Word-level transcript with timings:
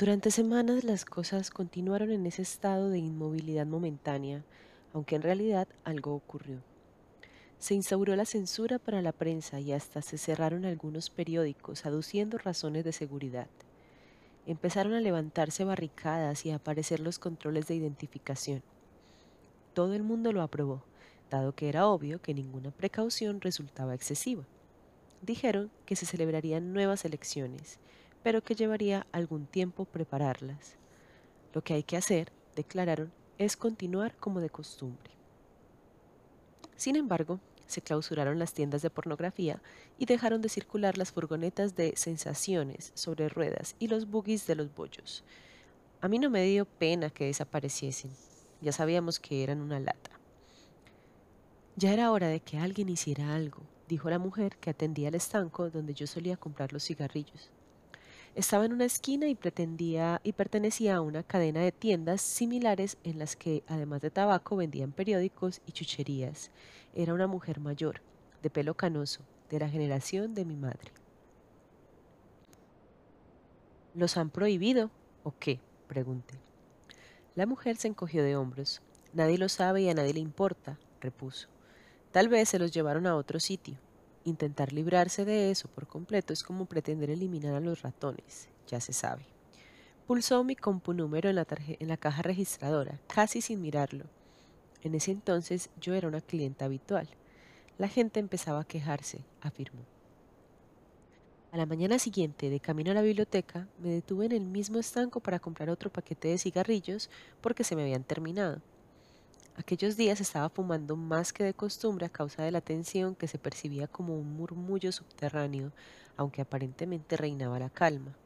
Durante 0.00 0.30
semanas 0.30 0.82
las 0.82 1.04
cosas 1.04 1.50
continuaron 1.50 2.10
en 2.10 2.24
ese 2.24 2.40
estado 2.40 2.88
de 2.88 2.96
inmovilidad 2.96 3.66
momentánea, 3.66 4.42
aunque 4.94 5.14
en 5.14 5.20
realidad 5.20 5.68
algo 5.84 6.14
ocurrió. 6.14 6.62
Se 7.58 7.74
instauró 7.74 8.16
la 8.16 8.24
censura 8.24 8.78
para 8.78 9.02
la 9.02 9.12
prensa 9.12 9.60
y 9.60 9.72
hasta 9.72 10.00
se 10.00 10.16
cerraron 10.16 10.64
algunos 10.64 11.10
periódicos 11.10 11.84
aduciendo 11.84 12.38
razones 12.38 12.82
de 12.82 12.94
seguridad. 12.94 13.48
Empezaron 14.46 14.94
a 14.94 15.00
levantarse 15.00 15.64
barricadas 15.64 16.46
y 16.46 16.50
a 16.50 16.56
aparecer 16.56 17.00
los 17.00 17.18
controles 17.18 17.66
de 17.66 17.74
identificación. 17.74 18.62
Todo 19.74 19.92
el 19.92 20.02
mundo 20.02 20.32
lo 20.32 20.40
aprobó, 20.40 20.82
dado 21.30 21.54
que 21.54 21.68
era 21.68 21.86
obvio 21.86 22.22
que 22.22 22.32
ninguna 22.32 22.70
precaución 22.70 23.42
resultaba 23.42 23.94
excesiva. 23.94 24.44
Dijeron 25.20 25.70
que 25.84 25.94
se 25.94 26.06
celebrarían 26.06 26.72
nuevas 26.72 27.04
elecciones, 27.04 27.78
pero 28.22 28.42
que 28.42 28.54
llevaría 28.54 29.06
algún 29.12 29.46
tiempo 29.46 29.84
prepararlas. 29.84 30.76
Lo 31.52 31.62
que 31.62 31.74
hay 31.74 31.82
que 31.82 31.96
hacer, 31.96 32.32
declararon, 32.54 33.12
es 33.38 33.56
continuar 33.56 34.14
como 34.16 34.40
de 34.40 34.50
costumbre. 34.50 35.10
Sin 36.76 36.96
embargo, 36.96 37.40
se 37.66 37.82
clausuraron 37.82 38.38
las 38.38 38.52
tiendas 38.52 38.82
de 38.82 38.90
pornografía 38.90 39.62
y 39.96 40.06
dejaron 40.06 40.40
de 40.40 40.48
circular 40.48 40.98
las 40.98 41.12
furgonetas 41.12 41.76
de 41.76 41.92
sensaciones 41.96 42.92
sobre 42.94 43.28
ruedas 43.28 43.76
y 43.78 43.88
los 43.88 44.10
buggies 44.10 44.46
de 44.46 44.56
los 44.56 44.74
bollos. 44.74 45.24
A 46.00 46.08
mí 46.08 46.18
no 46.18 46.30
me 46.30 46.44
dio 46.44 46.64
pena 46.64 47.10
que 47.10 47.26
desapareciesen. 47.26 48.10
Ya 48.60 48.72
sabíamos 48.72 49.20
que 49.20 49.42
eran 49.42 49.60
una 49.60 49.78
lata. 49.78 50.10
Ya 51.76 51.92
era 51.92 52.10
hora 52.10 52.28
de 52.28 52.40
que 52.40 52.58
alguien 52.58 52.88
hiciera 52.88 53.34
algo, 53.34 53.62
dijo 53.88 54.10
la 54.10 54.18
mujer 54.18 54.56
que 54.56 54.70
atendía 54.70 55.08
el 55.08 55.14
estanco 55.14 55.70
donde 55.70 55.94
yo 55.94 56.06
solía 56.06 56.36
comprar 56.36 56.72
los 56.72 56.84
cigarrillos. 56.84 57.50
Estaba 58.36 58.64
en 58.64 58.72
una 58.72 58.84
esquina 58.84 59.28
y 59.28 59.34
pretendía 59.34 60.20
y 60.22 60.32
pertenecía 60.32 60.96
a 60.96 61.00
una 61.00 61.24
cadena 61.24 61.60
de 61.60 61.72
tiendas 61.72 62.20
similares 62.22 62.96
en 63.02 63.18
las 63.18 63.34
que, 63.34 63.64
además 63.66 64.02
de 64.02 64.10
tabaco, 64.10 64.56
vendían 64.56 64.92
periódicos 64.92 65.60
y 65.66 65.72
chucherías. 65.72 66.50
Era 66.94 67.12
una 67.12 67.26
mujer 67.26 67.58
mayor, 67.58 68.02
de 68.42 68.50
pelo 68.50 68.74
canoso, 68.74 69.22
de 69.50 69.58
la 69.58 69.68
generación 69.68 70.34
de 70.34 70.44
mi 70.44 70.56
madre. 70.56 70.92
¿Los 73.94 74.16
han 74.16 74.30
prohibido 74.30 74.90
o 75.24 75.34
qué? 75.36 75.60
pregunté. 75.88 76.34
La 77.34 77.46
mujer 77.46 77.76
se 77.76 77.88
encogió 77.88 78.22
de 78.22 78.36
hombros. 78.36 78.80
Nadie 79.12 79.38
lo 79.38 79.48
sabe 79.48 79.82
y 79.82 79.88
a 79.88 79.94
nadie 79.94 80.14
le 80.14 80.20
importa, 80.20 80.78
repuso. 81.00 81.48
Tal 82.12 82.28
vez 82.28 82.48
se 82.48 82.60
los 82.60 82.70
llevaron 82.70 83.08
a 83.08 83.16
otro 83.16 83.40
sitio. 83.40 83.76
Intentar 84.24 84.72
librarse 84.72 85.24
de 85.24 85.50
eso 85.50 85.68
por 85.68 85.86
completo 85.86 86.32
es 86.32 86.42
como 86.42 86.66
pretender 86.66 87.10
eliminar 87.10 87.54
a 87.54 87.60
los 87.60 87.82
ratones, 87.82 88.48
ya 88.66 88.80
se 88.80 88.92
sabe. 88.92 89.24
Pulsó 90.06 90.44
mi 90.44 90.56
compunúmero 90.56 91.30
en 91.30 91.36
la, 91.36 91.46
en 91.48 91.88
la 91.88 91.96
caja 91.96 92.22
registradora, 92.22 93.00
casi 93.06 93.40
sin 93.40 93.62
mirarlo. 93.62 94.04
En 94.82 94.94
ese 94.94 95.12
entonces 95.12 95.70
yo 95.80 95.94
era 95.94 96.08
una 96.08 96.20
clienta 96.20 96.66
habitual. 96.66 97.08
La 97.78 97.88
gente 97.88 98.20
empezaba 98.20 98.60
a 98.60 98.64
quejarse, 98.64 99.24
afirmó. 99.40 99.80
A 101.52 101.56
la 101.56 101.66
mañana 101.66 101.98
siguiente, 101.98 102.48
de 102.48 102.60
camino 102.60 102.92
a 102.92 102.94
la 102.94 103.02
biblioteca, 103.02 103.66
me 103.78 103.88
detuve 103.88 104.26
en 104.26 104.32
el 104.32 104.42
mismo 104.42 104.78
estanco 104.78 105.20
para 105.20 105.40
comprar 105.40 105.68
otro 105.70 105.90
paquete 105.90 106.28
de 106.28 106.38
cigarrillos 106.38 107.10
porque 107.40 107.64
se 107.64 107.74
me 107.74 107.82
habían 107.82 108.04
terminado. 108.04 108.60
Aquellos 109.56 109.96
días 109.96 110.20
estaba 110.20 110.48
fumando 110.48 110.96
más 110.96 111.32
que 111.32 111.44
de 111.44 111.54
costumbre 111.54 112.06
a 112.06 112.08
causa 112.08 112.42
de 112.42 112.50
la 112.50 112.60
tensión 112.60 113.14
que 113.14 113.28
se 113.28 113.38
percibía 113.38 113.88
como 113.88 114.16
un 114.16 114.34
murmullo 114.34 114.92
subterráneo, 114.92 115.72
aunque 116.16 116.42
aparentemente 116.42 117.16
reinaba 117.16 117.58
la 117.58 117.70
calma. 117.70 118.16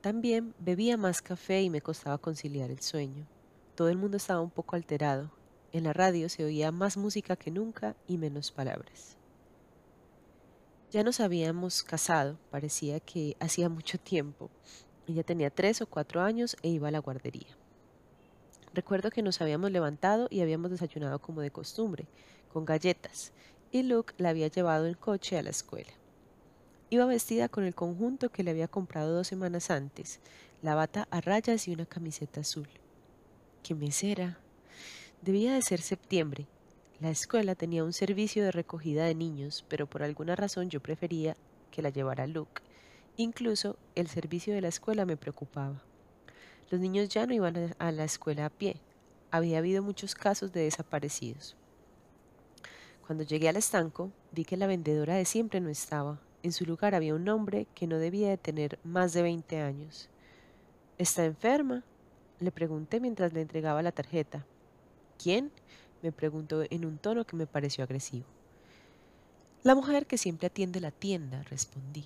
También 0.00 0.54
bebía 0.58 0.96
más 0.96 1.20
café 1.22 1.62
y 1.62 1.70
me 1.70 1.80
costaba 1.80 2.18
conciliar 2.18 2.70
el 2.70 2.80
sueño. 2.80 3.26
Todo 3.74 3.88
el 3.88 3.98
mundo 3.98 4.16
estaba 4.16 4.40
un 4.40 4.50
poco 4.50 4.76
alterado. 4.76 5.30
En 5.72 5.84
la 5.84 5.92
radio 5.92 6.28
se 6.28 6.44
oía 6.44 6.72
más 6.72 6.96
música 6.96 7.36
que 7.36 7.50
nunca 7.50 7.96
y 8.06 8.16
menos 8.16 8.52
palabras. 8.52 9.16
Ya 10.90 11.02
nos 11.02 11.20
habíamos 11.20 11.82
casado, 11.82 12.38
parecía 12.50 13.00
que 13.00 13.36
hacía 13.40 13.68
mucho 13.68 13.98
tiempo. 13.98 14.50
Ella 15.06 15.22
tenía 15.22 15.50
tres 15.50 15.82
o 15.82 15.86
cuatro 15.86 16.22
años 16.22 16.56
e 16.62 16.68
iba 16.68 16.88
a 16.88 16.90
la 16.90 17.00
guardería. 17.00 17.56
Recuerdo 18.74 19.10
que 19.10 19.22
nos 19.22 19.40
habíamos 19.40 19.70
levantado 19.70 20.28
y 20.30 20.40
habíamos 20.40 20.70
desayunado 20.70 21.18
como 21.20 21.40
de 21.40 21.50
costumbre, 21.50 22.06
con 22.52 22.64
galletas, 22.64 23.32
y 23.70 23.82
Luke 23.82 24.14
la 24.18 24.30
había 24.30 24.48
llevado 24.48 24.86
en 24.86 24.94
coche 24.94 25.38
a 25.38 25.42
la 25.42 25.50
escuela. 25.50 25.90
Iba 26.90 27.04
vestida 27.04 27.48
con 27.48 27.64
el 27.64 27.74
conjunto 27.74 28.30
que 28.30 28.42
le 28.42 28.50
había 28.50 28.68
comprado 28.68 29.14
dos 29.14 29.26
semanas 29.26 29.70
antes, 29.70 30.20
la 30.62 30.74
bata 30.74 31.06
a 31.10 31.20
rayas 31.20 31.68
y 31.68 31.72
una 31.72 31.86
camiseta 31.86 32.40
azul. 32.40 32.68
¡Qué 33.62 33.74
mesera! 33.74 34.38
Debía 35.20 35.52
de 35.54 35.62
ser 35.62 35.80
septiembre. 35.80 36.46
La 37.00 37.10
escuela 37.10 37.54
tenía 37.54 37.84
un 37.84 37.92
servicio 37.92 38.42
de 38.42 38.52
recogida 38.52 39.04
de 39.04 39.14
niños, 39.14 39.64
pero 39.68 39.86
por 39.86 40.02
alguna 40.02 40.34
razón 40.34 40.70
yo 40.70 40.80
prefería 40.80 41.36
que 41.70 41.82
la 41.82 41.90
llevara 41.90 42.26
Luke. 42.26 42.62
Incluso 43.16 43.76
el 43.94 44.08
servicio 44.08 44.54
de 44.54 44.62
la 44.62 44.68
escuela 44.68 45.04
me 45.04 45.16
preocupaba. 45.16 45.82
Los 46.70 46.80
niños 46.80 47.08
ya 47.08 47.26
no 47.26 47.32
iban 47.32 47.74
a 47.78 47.92
la 47.92 48.04
escuela 48.04 48.44
a 48.44 48.50
pie. 48.50 48.76
Había 49.30 49.58
habido 49.58 49.82
muchos 49.82 50.14
casos 50.14 50.52
de 50.52 50.64
desaparecidos. 50.64 51.56
Cuando 53.06 53.24
llegué 53.24 53.48
al 53.48 53.56
estanco, 53.56 54.10
vi 54.32 54.44
que 54.44 54.58
la 54.58 54.66
vendedora 54.66 55.14
de 55.14 55.24
siempre 55.24 55.60
no 55.60 55.70
estaba. 55.70 56.20
En 56.42 56.52
su 56.52 56.66
lugar 56.66 56.94
había 56.94 57.14
un 57.14 57.26
hombre 57.30 57.66
que 57.74 57.86
no 57.86 57.98
debía 57.98 58.28
de 58.28 58.36
tener 58.36 58.78
más 58.84 59.14
de 59.14 59.22
20 59.22 59.62
años. 59.62 60.10
¿Está 60.98 61.24
enferma? 61.24 61.84
Le 62.38 62.52
pregunté 62.52 63.00
mientras 63.00 63.32
le 63.32 63.40
entregaba 63.40 63.82
la 63.82 63.92
tarjeta. 63.92 64.44
¿Quién? 65.16 65.50
me 66.02 66.12
preguntó 66.12 66.62
en 66.68 66.84
un 66.84 66.98
tono 66.98 67.24
que 67.24 67.34
me 67.34 67.46
pareció 67.46 67.82
agresivo. 67.82 68.26
La 69.62 69.74
mujer 69.74 70.06
que 70.06 70.18
siempre 70.18 70.46
atiende 70.46 70.80
la 70.80 70.90
tienda, 70.90 71.42
respondí. 71.44 72.04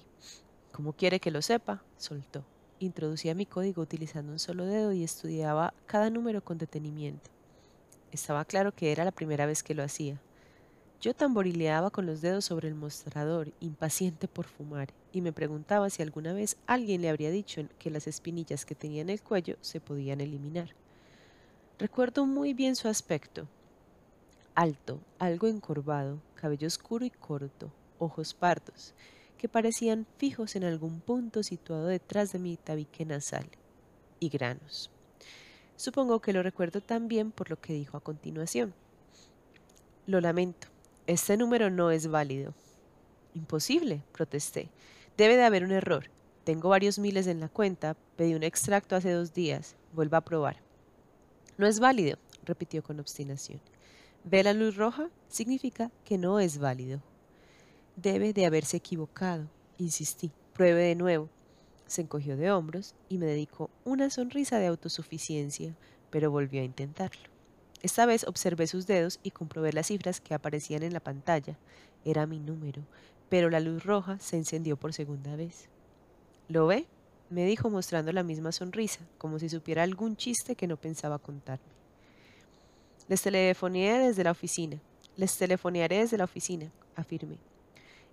¿Cómo 0.71 0.93
quiere 0.93 1.19
que 1.19 1.33
lo 1.33 1.43
sepa? 1.43 1.83
soltó. 1.99 2.45
Introducía 2.83 3.37
mi 3.37 3.47
código 3.47 3.81
utilizando 3.81 4.33
un 4.33 4.41
solo 4.41 4.67
dedo 4.67 4.93
y 4.93 5.05
estudiaba 5.05 5.73
cada 5.87 6.11
número 6.11 6.43
con 6.43 6.59
detenimiento. 6.59 7.31
Estaba 8.11 8.45
claro 8.45 8.73
que 8.73 8.91
era 8.91 9.05
la 9.05 9.13
primera 9.13 9.47
vez 9.47 9.63
que 9.63 9.77
lo 9.77 9.85
hacía. 9.85 10.21
Yo 11.01 11.15
tamborileaba 11.15 11.91
con 11.91 12.07
los 12.07 12.21
dedos 12.23 12.45
sobre 12.45 12.67
el 12.67 12.75
mostrador, 12.75 13.53
impaciente 13.61 14.27
por 14.27 14.47
fumar, 14.47 14.89
y 15.13 15.21
me 15.21 15.33
preguntaba 15.33 15.91
si 15.91 16.03
alguna 16.03 16.33
vez 16.33 16.57
alguien 16.67 17.03
le 17.03 17.09
habría 17.09 17.31
dicho 17.31 17.63
que 17.79 17.89
las 17.89 18.09
espinillas 18.09 18.67
que 18.67 18.75
tenía 18.75 19.03
en 19.03 19.11
el 19.11 19.23
cuello 19.23 19.57
se 19.61 19.79
podían 19.79 20.21
eliminar. 20.21 20.75
Recuerdo 21.79 22.27
muy 22.27 22.53
bien 22.53 22.75
su 22.75 22.89
aspecto. 22.89 23.47
Alto, 24.57 24.99
algo 25.21 25.47
encorvado, 25.47 26.19
cabello 26.35 26.67
oscuro 26.67 27.05
y 27.05 27.11
corto, 27.11 27.71
ojos 28.01 28.35
pardos, 28.35 28.93
que 29.43 29.49
parecían 29.49 30.07
fijos 30.19 30.55
en 30.55 30.63
algún 30.63 31.01
punto 31.01 31.43
situado 31.43 31.89
detrás 31.89 32.31
de 32.31 32.39
mi 32.39 32.57
tabique 32.57 33.05
nasal, 33.05 33.45
y 34.21 34.29
granos. 34.29 34.89
Supongo 35.75 36.21
que 36.21 36.33
lo 36.33 36.45
recuerdo 36.45 36.81
también 36.81 37.33
por 37.33 37.51
lo 37.51 37.61
que 37.61 37.73
dijo 37.73 37.97
a 37.97 38.05
continuación. 38.05 38.73
Lo 40.07 40.21
lamento, 40.21 40.69
este 41.09 41.37
número 41.37 41.71
no 41.71 41.91
es 41.91 42.07
válido. 42.07 42.55
Imposible, 43.35 44.05
protesté. 44.13 44.69
Debe 45.17 45.37
de 45.37 45.43
haber 45.43 45.65
un 45.65 45.73
error. 45.73 46.05
Tengo 46.45 46.69
varios 46.69 47.01
miles 47.01 47.27
en 47.27 47.41
la 47.41 47.49
cuenta, 47.49 47.97
pedí 48.15 48.37
un 48.37 48.45
extracto 48.45 48.95
hace 48.95 49.11
dos 49.11 49.35
días. 49.35 49.75
Vuelva 49.93 50.19
a 50.19 50.25
probar. 50.25 50.59
No 51.59 51.67
es 51.67 51.81
válido, 51.81 52.17
repitió 52.45 52.85
con 52.85 53.01
obstinación. 53.01 53.61
¿Ve 54.23 54.45
la 54.45 54.53
luz 54.53 54.77
roja? 54.77 55.09
Significa 55.27 55.91
que 56.05 56.17
no 56.17 56.39
es 56.39 56.59
válido. 56.59 57.03
Debe 57.97 58.33
de 58.33 58.47
haberse 58.47 58.79
equivocado, 58.79 59.49
insistí. 59.77 60.33
Pruebe 60.55 60.83
de 60.83 60.95
nuevo. 60.95 61.29
Se 61.87 62.01
encogió 62.01 62.37
de 62.39 62.51
hombros 62.51 62.95
y 63.11 63.19
me 63.19 63.27
dedicó 63.27 63.69
una 63.85 64.09
sonrisa 64.09 64.59
de 64.59 64.67
autosuficiencia, 64.67 65.75
pero 66.11 66.31
volvió 66.31 66.63
a 66.63 66.65
intentarlo. 66.65 67.23
Esta 67.83 68.07
vez 68.07 68.25
observé 68.27 68.67
sus 68.67 68.87
dedos 68.87 69.21
y 69.23 69.31
comprobé 69.31 69.73
las 69.73 69.89
cifras 69.89 70.21
que 70.21 70.33
aparecían 70.35 70.83
en 70.85 70.95
la 70.95 71.01
pantalla. 71.01 71.59
Era 72.05 72.27
mi 72.27 72.39
número, 72.39 72.83
pero 73.29 73.51
la 73.51 73.61
luz 73.61 73.85
roja 73.85 74.19
se 74.21 74.37
encendió 74.37 74.77
por 74.77 74.95
segunda 74.95 75.37
vez. 75.37 75.69
¿Lo 76.49 76.67
ve? 76.67 76.87
me 77.29 77.45
dijo 77.45 77.71
mostrando 77.71 78.13
la 78.13 78.23
misma 78.23 78.53
sonrisa, 78.53 79.01
como 79.19 79.39
si 79.39 79.49
supiera 79.49 79.83
algún 79.83 80.17
chiste 80.17 80.55
que 80.55 80.67
no 80.67 80.77
pensaba 80.77 81.19
contarme. 81.19 81.65
Les 83.09 83.21
telefonearé 83.21 84.09
desde 84.09 84.25
la 84.25 84.31
oficina. 84.31 84.81
Les 85.17 85.37
telefonearé 85.37 85.99
desde 85.99 86.19
la 86.19 86.25
oficina, 86.25 86.71
afirmé. 86.95 87.39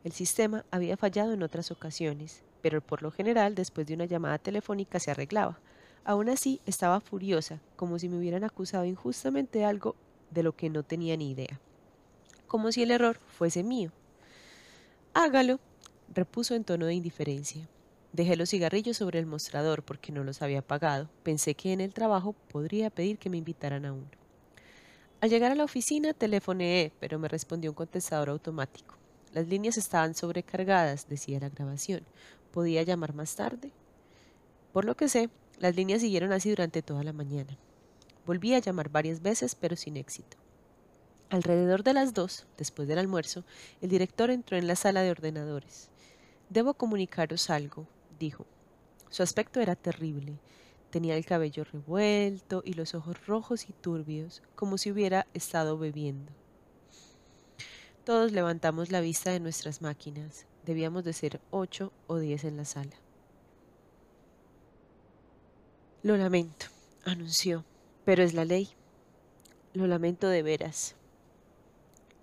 El 0.03 0.13
sistema 0.13 0.65
había 0.71 0.95
fallado 0.95 1.33
en 1.33 1.43
otras 1.43 1.71
ocasiones, 1.71 2.43
pero 2.61 2.79
por 2.79 3.03
lo 3.03 3.11
general 3.11 3.53
después 3.53 3.85
de 3.85 3.95
una 3.95 4.05
llamada 4.05 4.37
telefónica 4.37 4.99
se 4.99 5.11
arreglaba. 5.11 5.59
Aún 6.05 6.29
así 6.29 6.61
estaba 6.65 7.01
furiosa, 7.01 7.59
como 7.75 7.99
si 7.99 8.07
me 8.07 8.17
hubieran 8.17 8.45
acusado 8.45 8.85
injustamente 8.85 9.59
de 9.59 9.65
algo 9.65 9.95
de 10.31 10.43
lo 10.43 10.55
que 10.55 10.69
no 10.69 10.83
tenía 10.83 11.17
ni 11.17 11.31
idea. 11.31 11.59
Como 12.47 12.71
si 12.71 12.81
el 12.81 12.91
error 12.91 13.19
fuese 13.27 13.61
mío. 13.61 13.91
Hágalo, 15.13 15.59
repuso 16.13 16.55
en 16.55 16.63
tono 16.63 16.85
de 16.85 16.93
indiferencia. 16.93 17.67
Dejé 18.13 18.37
los 18.37 18.49
cigarrillos 18.49 18.97
sobre 18.97 19.19
el 19.19 19.25
mostrador 19.25 19.83
porque 19.83 20.11
no 20.11 20.23
los 20.23 20.41
había 20.41 20.61
pagado. 20.61 21.09
Pensé 21.23 21.55
que 21.55 21.73
en 21.73 21.81
el 21.81 21.93
trabajo 21.93 22.33
podría 22.51 22.89
pedir 22.89 23.17
que 23.17 23.29
me 23.29 23.37
invitaran 23.37 23.85
a 23.85 23.93
uno. 23.93 24.09
Al 25.21 25.29
llegar 25.29 25.51
a 25.51 25.55
la 25.55 25.65
oficina 25.65 26.13
telefoneé, 26.13 26.93
pero 26.99 27.19
me 27.19 27.27
respondió 27.27 27.71
un 27.71 27.75
contestador 27.75 28.29
automático. 28.29 28.98
Las 29.31 29.47
líneas 29.47 29.77
estaban 29.77 30.15
sobrecargadas, 30.15 31.07
decía 31.07 31.39
la 31.39 31.49
grabación. 31.49 32.03
¿Podía 32.51 32.83
llamar 32.83 33.13
más 33.13 33.35
tarde? 33.35 33.71
Por 34.73 34.85
lo 34.85 34.95
que 34.95 35.07
sé, 35.07 35.29
las 35.59 35.75
líneas 35.75 36.01
siguieron 36.01 36.31
así 36.31 36.49
durante 36.49 36.81
toda 36.81 37.03
la 37.03 37.13
mañana. 37.13 37.57
Volví 38.25 38.53
a 38.53 38.59
llamar 38.59 38.89
varias 38.89 39.21
veces, 39.21 39.55
pero 39.55 39.75
sin 39.75 39.97
éxito. 39.97 40.37
Alrededor 41.29 41.83
de 41.83 41.93
las 41.93 42.13
dos, 42.15 42.47
después 42.57 42.87
del 42.87 42.97
almuerzo, 42.97 43.43
el 43.81 43.89
director 43.89 44.31
entró 44.31 44.57
en 44.57 44.65
la 44.65 44.75
sala 44.75 45.01
de 45.01 45.11
ordenadores. 45.11 45.89
Debo 46.49 46.73
comunicaros 46.73 47.51
algo, 47.51 47.85
dijo. 48.19 48.47
Su 49.09 49.21
aspecto 49.21 49.59
era 49.59 49.75
terrible. 49.75 50.39
Tenía 50.89 51.15
el 51.15 51.25
cabello 51.25 51.63
revuelto 51.63 52.63
y 52.65 52.73
los 52.73 52.95
ojos 52.95 53.27
rojos 53.27 53.69
y 53.69 53.73
turbios, 53.73 54.41
como 54.55 54.79
si 54.79 54.91
hubiera 54.91 55.27
estado 55.35 55.77
bebiendo. 55.77 56.31
Todos 58.09 58.31
levantamos 58.31 58.89
la 58.89 59.01
vista 59.01 59.29
de 59.29 59.39
nuestras 59.39 59.83
máquinas. 59.83 60.47
Debíamos 60.65 61.03
de 61.03 61.13
ser 61.13 61.39
ocho 61.51 61.93
o 62.07 62.17
diez 62.17 62.43
en 62.43 62.57
la 62.57 62.65
sala. 62.65 62.95
Lo 66.01 66.17
lamento, 66.17 66.65
anunció, 67.05 67.65
pero 68.05 68.23
es 68.23 68.33
la 68.33 68.45
ley. 68.45 68.69
Lo 69.75 69.85
lamento 69.85 70.27
de 70.27 70.41
veras. 70.41 70.95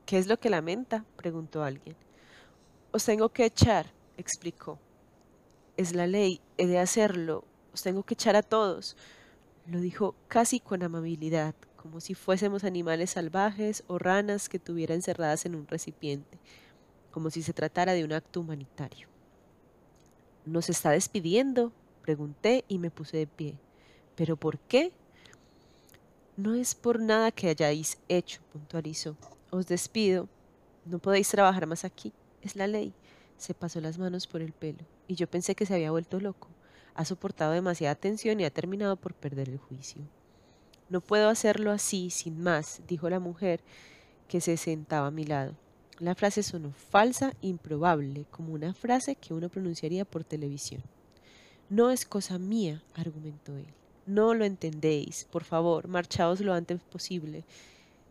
¿Qué 0.06 0.18
es 0.18 0.26
lo 0.26 0.40
que 0.40 0.50
lamenta? 0.50 1.04
preguntó 1.14 1.62
alguien. 1.62 1.94
Os 2.90 3.04
tengo 3.04 3.28
que 3.28 3.44
echar, 3.44 3.86
explicó. 4.16 4.80
Es 5.76 5.94
la 5.94 6.08
ley, 6.08 6.40
he 6.58 6.66
de 6.66 6.80
hacerlo. 6.80 7.44
Os 7.72 7.82
tengo 7.82 8.02
que 8.02 8.14
echar 8.14 8.34
a 8.34 8.42
todos. 8.42 8.96
Lo 9.68 9.78
dijo 9.78 10.16
casi 10.26 10.58
con 10.58 10.82
amabilidad, 10.82 11.54
como 11.86 12.00
si 12.00 12.14
fuésemos 12.14 12.64
animales 12.64 13.10
salvajes 13.10 13.84
o 13.86 13.96
ranas 13.96 14.48
que 14.48 14.58
tuviera 14.58 14.92
encerradas 14.92 15.46
en 15.46 15.54
un 15.54 15.68
recipiente, 15.68 16.36
como 17.12 17.30
si 17.30 17.42
se 17.42 17.52
tratara 17.52 17.92
de 17.92 18.02
un 18.02 18.12
acto 18.12 18.40
humanitario. 18.40 19.06
¿Nos 20.44 20.68
está 20.68 20.90
despidiendo? 20.90 21.72
pregunté 22.02 22.64
y 22.66 22.78
me 22.78 22.90
puse 22.90 23.18
de 23.18 23.28
pie. 23.28 23.56
¿Pero 24.16 24.36
por 24.36 24.58
qué? 24.58 24.90
No 26.36 26.54
es 26.54 26.74
por 26.74 26.98
nada 26.98 27.30
que 27.30 27.48
hayáis 27.50 27.98
hecho, 28.08 28.40
puntualizó. 28.52 29.16
Os 29.50 29.68
despido. 29.68 30.28
No 30.86 30.98
podéis 30.98 31.28
trabajar 31.28 31.68
más 31.68 31.84
aquí. 31.84 32.12
Es 32.42 32.56
la 32.56 32.66
ley. 32.66 32.92
Se 33.38 33.54
pasó 33.54 33.80
las 33.80 33.96
manos 33.96 34.26
por 34.26 34.42
el 34.42 34.52
pelo, 34.52 34.84
y 35.06 35.14
yo 35.14 35.28
pensé 35.28 35.54
que 35.54 35.66
se 35.66 35.74
había 35.74 35.92
vuelto 35.92 36.18
loco. 36.18 36.48
Ha 36.94 37.04
soportado 37.04 37.52
demasiada 37.52 37.94
tensión 37.94 38.40
y 38.40 38.44
ha 38.44 38.50
terminado 38.50 38.96
por 38.96 39.14
perder 39.14 39.48
el 39.48 39.58
juicio. 39.58 40.02
No 40.88 41.00
puedo 41.00 41.28
hacerlo 41.28 41.72
así, 41.72 42.10
sin 42.10 42.40
más, 42.40 42.80
dijo 42.86 43.10
la 43.10 43.18
mujer 43.18 43.60
que 44.28 44.40
se 44.40 44.56
sentaba 44.56 45.08
a 45.08 45.10
mi 45.10 45.24
lado. 45.24 45.54
La 45.98 46.14
frase 46.14 46.42
sonó 46.42 46.72
falsa, 46.72 47.32
improbable, 47.40 48.26
como 48.30 48.52
una 48.52 48.74
frase 48.74 49.16
que 49.16 49.34
uno 49.34 49.48
pronunciaría 49.48 50.04
por 50.04 50.24
televisión. 50.24 50.82
No 51.68 51.90
es 51.90 52.04
cosa 52.04 52.38
mía, 52.38 52.82
argumentó 52.94 53.56
él. 53.56 53.66
No 54.06 54.34
lo 54.34 54.44
entendéis. 54.44 55.26
Por 55.32 55.42
favor, 55.42 55.88
marchaos 55.88 56.40
lo 56.40 56.54
antes 56.54 56.80
posible. 56.82 57.44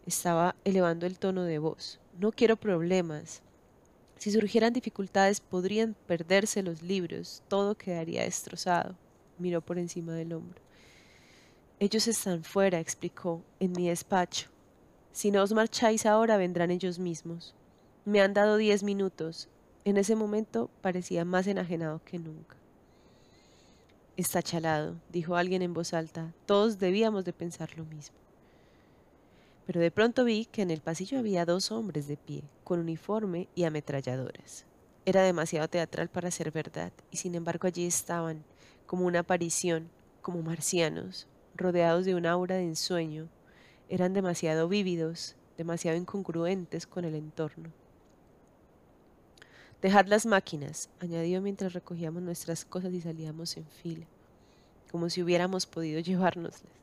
Estaba 0.06 0.56
elevando 0.66 1.06
el 1.06 1.18
tono 1.18 1.44
de 1.44 1.60
voz. 1.60 2.00
No 2.19 2.33
quiero 2.33 2.57
problemas. 2.57 3.42
Si 4.18 4.31
surgieran 4.31 4.74
dificultades 4.74 5.39
podrían 5.39 5.95
perderse 6.07 6.63
los 6.63 6.81
libros, 6.81 7.44
todo 7.48 7.75
quedaría 7.75 8.24
destrozado. 8.24 8.98
Miró 9.38 9.62
por 9.62 9.77
encima 9.77 10.13
del 10.13 10.33
hombro. 10.33 10.64
Ellos 11.77 12.07
están 12.07 12.45
fuera, 12.45 12.80
explicó, 12.80 13.44
en 13.60 13.74
mi 13.74 13.89
despacho. 13.89 14.48
Si 15.12 15.30
no 15.30 15.44
os 15.44 15.51
marcháis 15.51 16.06
ahora, 16.06 16.38
vendrán 16.38 16.72
ellos 16.72 17.00
mismos. 17.00 17.54
Me 18.06 18.22
han 18.22 18.33
dado 18.33 18.56
diez 18.56 18.81
minutos. 18.81 19.50
En 19.83 19.98
ese 19.98 20.16
momento 20.16 20.69
parecía 20.81 21.25
más 21.25 21.48
enajenado 21.48 22.01
que 22.06 22.18
nunca. 22.18 22.56
Está 24.16 24.42
chalado, 24.42 24.95
dijo 25.12 25.36
alguien 25.36 25.62
en 25.62 25.74
voz 25.74 25.94
alta. 25.94 26.33
Todos 26.45 26.80
debíamos 26.80 27.25
de 27.25 27.33
pensar 27.33 27.77
lo 27.77 27.83
mismo. 27.83 28.16
Pero 29.66 29.81
de 29.81 29.92
pronto 29.92 30.24
vi 30.24 30.45
que 30.45 30.62
en 30.62 30.72
el 30.72 30.80
pasillo 30.80 31.19
había 31.19 31.45
dos 31.45 31.72
hombres 31.72 32.07
de 32.07 32.16
pie, 32.16 32.44
con 32.63 32.80
uniforme 32.80 33.50
y 33.54 33.66
ametralladoras. 33.66 34.63
Era 35.06 35.24
demasiado 35.24 35.68
teatral 35.68 36.07
para 36.07 36.31
ser 36.31 36.51
verdad, 36.51 36.94
y 37.12 37.18
sin 37.18 37.36
embargo 37.36 37.68
allí 37.68 37.86
estaban, 37.86 38.45
como 38.86 39.06
una 39.06 39.19
aparición, 39.19 39.89
como 40.22 40.42
marcianos, 40.42 41.27
rodeados 41.56 42.06
de 42.06 42.16
un 42.16 42.25
aura 42.25 42.56
de 42.56 42.63
ensueño. 42.63 43.28
Eran 43.90 44.13
demasiado 44.13 44.68
vívidos, 44.68 45.36
demasiado 45.57 45.98
incongruentes 45.98 46.86
con 46.86 47.06
el 47.06 47.16
entorno. 47.16 47.69
Dejad 49.81 50.07
las 50.07 50.25
máquinas, 50.25 50.90
añadió 51.00 51.42
mientras 51.42 51.74
recogíamos 51.74 52.22
nuestras 52.24 52.66
cosas 52.66 52.94
y 52.94 53.02
salíamos 53.02 53.56
en 53.57 53.66
fila, 53.66 54.06
como 54.92 55.10
si 55.10 55.22
hubiéramos 55.22 55.66
podido 55.66 56.00
llevárnoslas. 56.00 56.74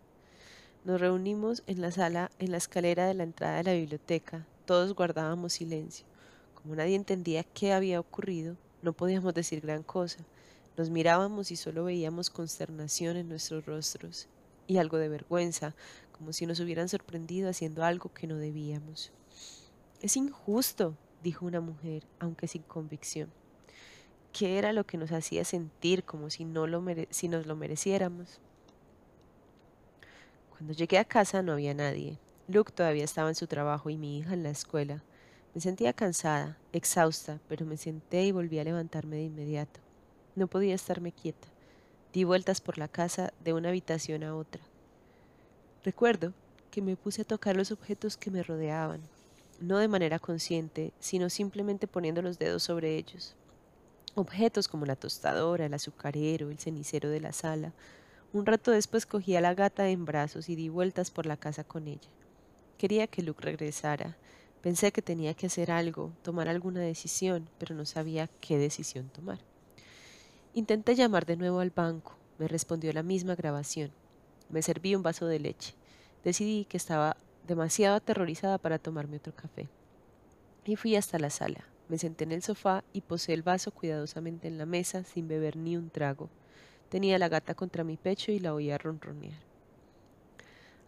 Nos 0.85 1.01
reunimos 1.01 1.63
en 1.67 1.81
la 1.81 1.91
sala, 1.91 2.31
en 2.39 2.51
la 2.53 2.57
escalera 2.59 3.07
de 3.07 3.15
la 3.15 3.25
entrada 3.25 3.59
de 3.59 3.65
la 3.65 3.73
biblioteca. 3.73 4.47
Todos 4.67 4.95
guardábamos 4.95 5.55
silencio. 5.55 6.07
Como 6.55 6.75
nadie 6.77 6.97
entendía 6.97 7.45
qué 7.45 7.73
había 7.73 8.01
ocurrido, 8.01 8.57
no 8.83 8.93
podíamos 8.93 9.35
decir 9.35 9.61
gran 9.61 9.83
cosa. 9.83 10.19
Nos 10.77 10.91
mirábamos 10.91 11.51
y 11.51 11.57
solo 11.57 11.85
veíamos 11.85 12.31
consternación 12.31 13.17
en 13.17 13.29
nuestros 13.29 13.67
rostros 13.67 14.29
y 14.67 14.79
algo 14.79 14.99
de 14.99 15.09
vergüenza, 15.09 15.75
como 16.12 16.32
si 16.32 16.47
nos 16.47 16.61
hubieran 16.61 16.88
sorprendido 16.88 17.49
haciendo 17.49 17.85
algo 17.85 18.12
que 18.12 18.26
no 18.26 18.37
debíamos. 18.37 19.12
Es 20.00 20.17
injusto, 20.17 20.97
dijo 21.23 21.47
una 21.47 21.61
mujer, 21.61 22.06
aunque 22.19 22.49
sin 22.49 22.62
convicción. 22.62 23.31
¿Qué 24.32 24.59
era 24.59 24.73
lo 24.73 24.85
que 24.85 24.97
nos 24.97 25.12
hacía 25.12 25.44
sentir 25.44 26.05
como 26.05 26.31
si, 26.31 26.44
no 26.44 26.67
lo 26.67 26.82
si 27.11 27.29
nos 27.29 27.47
lo 27.47 27.55
mereciéramos? 27.55 28.41
Cuando 30.50 30.73
llegué 30.73 30.99
a 30.99 31.05
casa 31.05 31.43
no 31.43 31.53
había 31.53 31.75
nadie. 31.75 32.19
Luke 32.49 32.73
todavía 32.73 33.05
estaba 33.05 33.29
en 33.29 33.35
su 33.35 33.47
trabajo 33.47 33.91
y 33.91 33.99
mi 33.99 34.19
hija 34.19 34.32
en 34.32 34.43
la 34.43 34.50
escuela. 34.50 35.03
Me 35.55 35.61
sentía 35.61 35.93
cansada, 35.93 36.56
exhausta, 36.73 37.41
pero 37.47 37.67
me 37.67 37.76
senté 37.76 38.25
y 38.25 38.32
volví 38.32 38.58
a 38.58 38.65
levantarme 38.65 39.17
de 39.17 39.25
inmediato. 39.25 39.81
No 40.35 40.47
podía 40.47 40.75
estarme 40.75 41.12
quieta. 41.12 41.52
Di 42.12 42.25
vueltas 42.25 42.61
por 42.61 42.76
la 42.76 42.88
casa 42.88 43.32
de 43.43 43.55
una 43.55 43.70
habitación 43.70 44.22
a 44.22 44.37
otra. 44.37 44.60
Recuerdo 45.82 46.34
que 46.70 46.82
me 46.82 46.94
puse 46.94 47.22
a 47.22 47.25
tocar 47.25 47.56
los 47.56 47.72
objetos 47.72 48.19
que 48.19 48.31
me 48.31 48.43
rodeaban, 48.43 49.01
no 49.60 49.79
de 49.79 49.89
manera 49.89 50.19
consciente, 50.19 50.93
sino 51.01 51.31
simplemente 51.31 51.87
poniendo 51.87 52.20
los 52.20 52.39
dedos 52.39 52.65
sobre 52.65 52.96
ellos. 52.96 53.34
Objetos 54.15 54.69
como 54.69 54.84
la 54.84 54.94
tostadora, 54.94 55.65
el 55.65 55.72
azucarero, 55.72 56.51
el 56.51 56.58
cenicero 56.58 57.08
de 57.08 57.20
la 57.20 57.32
sala. 57.32 57.72
Un 58.34 58.44
rato 58.44 58.70
después 58.72 59.06
cogí 59.06 59.34
a 59.37 59.41
la 59.41 59.55
gata 59.55 59.89
en 59.89 60.05
brazos 60.05 60.51
y 60.51 60.55
di 60.55 60.69
vueltas 60.69 61.10
por 61.10 61.25
la 61.25 61.39
casa 61.39 61.65
con 61.65 61.89
ella. 61.89 62.10
Quería 62.77 63.06
que 63.06 63.22
Luke 63.22 63.43
regresara. 63.43 64.19
Pensé 64.60 64.93
que 64.93 65.01
tenía 65.01 65.32
que 65.32 65.46
hacer 65.46 65.70
algo, 65.70 66.13
tomar 66.22 66.48
alguna 66.48 66.81
decisión, 66.81 67.48
pero 67.58 67.75
no 67.75 67.87
sabía 67.87 68.29
qué 68.41 68.58
decisión 68.58 69.08
tomar. 69.08 69.39
Intenté 70.55 70.94
llamar 70.94 71.25
de 71.25 71.37
nuevo 71.37 71.61
al 71.61 71.71
banco. 71.71 72.15
Me 72.39 72.47
respondió 72.47 72.93
la 72.93 73.03
misma 73.03 73.35
grabación. 73.35 73.91
Me 74.51 74.61
serví 74.61 74.94
un 74.94 75.03
vaso 75.03 75.27
de 75.27 75.39
leche. 75.39 75.75
Decidí 76.25 76.67
que 76.67 76.77
estaba 76.77 77.17
demasiado 77.47 77.97
aterrorizada 77.97 78.59
para 78.59 78.79
tomarme 78.79 79.17
otro 79.17 79.35
café. 79.35 79.69
Y 80.67 80.77
fui 80.77 80.94
hasta 80.94 81.19
la 81.19 81.31
sala. 81.31 81.65
Me 81.89 81.97
senté 81.97 82.25
en 82.25 82.32
el 82.32 82.43
sofá 82.43 82.85
y 82.93 83.01
posé 83.01 83.32
el 83.32 83.43
vaso 83.43 83.71
cuidadosamente 83.71 84.47
en 84.47 84.59
la 84.59 84.67
mesa 84.67 85.05
sin 85.05 85.27
beber 85.27 85.56
ni 85.56 85.77
un 85.77 85.89
trago. 85.89 86.29
Tenía 86.91 87.19
la 87.19 87.31
gata 87.31 87.55
contra 87.55 87.82
mi 87.82 87.97
pecho 87.97 88.31
y 88.31 88.39
la 88.39 88.53
oía 88.53 88.77
ronronear. 88.77 89.41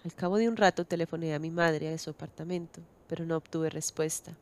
Al 0.04 0.14
cabo 0.14 0.36
de 0.36 0.50
un 0.50 0.58
rato 0.58 0.84
telefoné 0.84 1.34
a 1.34 1.38
mi 1.38 1.50
madre 1.50 1.92
a 1.92 1.96
su 1.96 2.10
apartamento, 2.10 2.82
pero 3.08 3.24
no 3.24 3.38
obtuve 3.38 3.70
respuesta. 3.70 4.36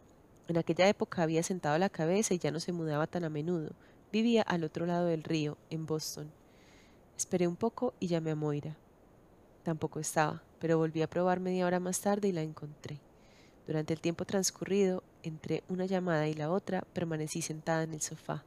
En 0.48 0.58
aquella 0.58 0.88
época 0.88 1.22
había 1.22 1.44
sentado 1.44 1.78
la 1.78 1.88
cabeza 1.88 2.34
y 2.34 2.38
ya 2.38 2.50
no 2.50 2.58
se 2.58 2.72
mudaba 2.72 3.06
tan 3.06 3.22
a 3.22 3.30
menudo. 3.30 3.70
Vivía 4.12 4.42
al 4.42 4.62
otro 4.64 4.86
lado 4.86 5.06
del 5.06 5.22
río, 5.22 5.56
en 5.70 5.86
Boston. 5.86 6.30
Esperé 7.16 7.48
un 7.48 7.56
poco 7.56 7.94
y 7.98 8.08
llamé 8.08 8.30
a 8.32 8.36
Moira. 8.36 8.76
Tampoco 9.64 10.00
estaba 10.00 10.42
pero 10.62 10.78
volví 10.78 11.02
a 11.02 11.10
probar 11.10 11.40
media 11.40 11.66
hora 11.66 11.80
más 11.80 12.00
tarde 12.00 12.28
y 12.28 12.32
la 12.32 12.42
encontré. 12.42 13.00
Durante 13.66 13.94
el 13.94 14.00
tiempo 14.00 14.24
transcurrido, 14.24 15.02
entre 15.24 15.64
una 15.68 15.86
llamada 15.86 16.28
y 16.28 16.34
la 16.34 16.52
otra, 16.52 16.82
permanecí 16.92 17.42
sentada 17.42 17.82
en 17.82 17.94
el 17.94 18.00
sofá. 18.00 18.44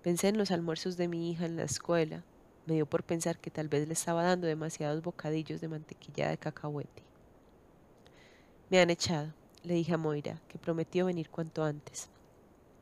Pensé 0.00 0.28
en 0.28 0.38
los 0.38 0.52
almuerzos 0.52 0.96
de 0.96 1.08
mi 1.08 1.28
hija 1.28 1.46
en 1.46 1.56
la 1.56 1.64
escuela. 1.64 2.22
Me 2.66 2.74
dio 2.74 2.86
por 2.86 3.02
pensar 3.02 3.40
que 3.40 3.50
tal 3.50 3.66
vez 3.66 3.88
le 3.88 3.94
estaba 3.94 4.22
dando 4.22 4.46
demasiados 4.46 5.02
bocadillos 5.02 5.60
de 5.60 5.66
mantequilla 5.66 6.30
de 6.30 6.38
cacahuete. 6.38 7.02
Me 8.68 8.80
han 8.80 8.90
echado, 8.90 9.34
le 9.64 9.74
dije 9.74 9.94
a 9.94 9.98
Moira, 9.98 10.40
que 10.46 10.60
prometió 10.60 11.06
venir 11.06 11.30
cuanto 11.30 11.64
antes. 11.64 12.08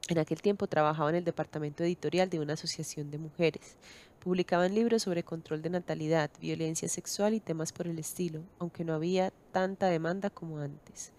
En 0.09 0.17
aquel 0.17 0.41
tiempo 0.41 0.67
trabajaba 0.67 1.11
en 1.11 1.17
el 1.17 1.25
departamento 1.25 1.85
editorial 1.85 2.31
de 2.31 2.41
una 2.41 2.55
asociación 2.55 3.11
de 3.11 3.19
mujeres. 3.19 3.77
Publicaban 4.21 4.75
libros 4.75 5.03
sobre 5.03 5.23
control 5.23 5.61
de 5.61 5.69
natalidad, 5.69 6.31
violencia 6.41 6.89
sexual 6.89 7.35
y 7.35 7.41
temas 7.41 7.75
por 7.75 7.87
el 7.87 7.99
estilo, 7.99 8.41
aunque 8.59 8.85
no 8.85 8.95
había 8.95 9.35
tanta 9.53 9.89
demanda 9.89 10.31
como 10.31 10.61
antes. 10.61 11.13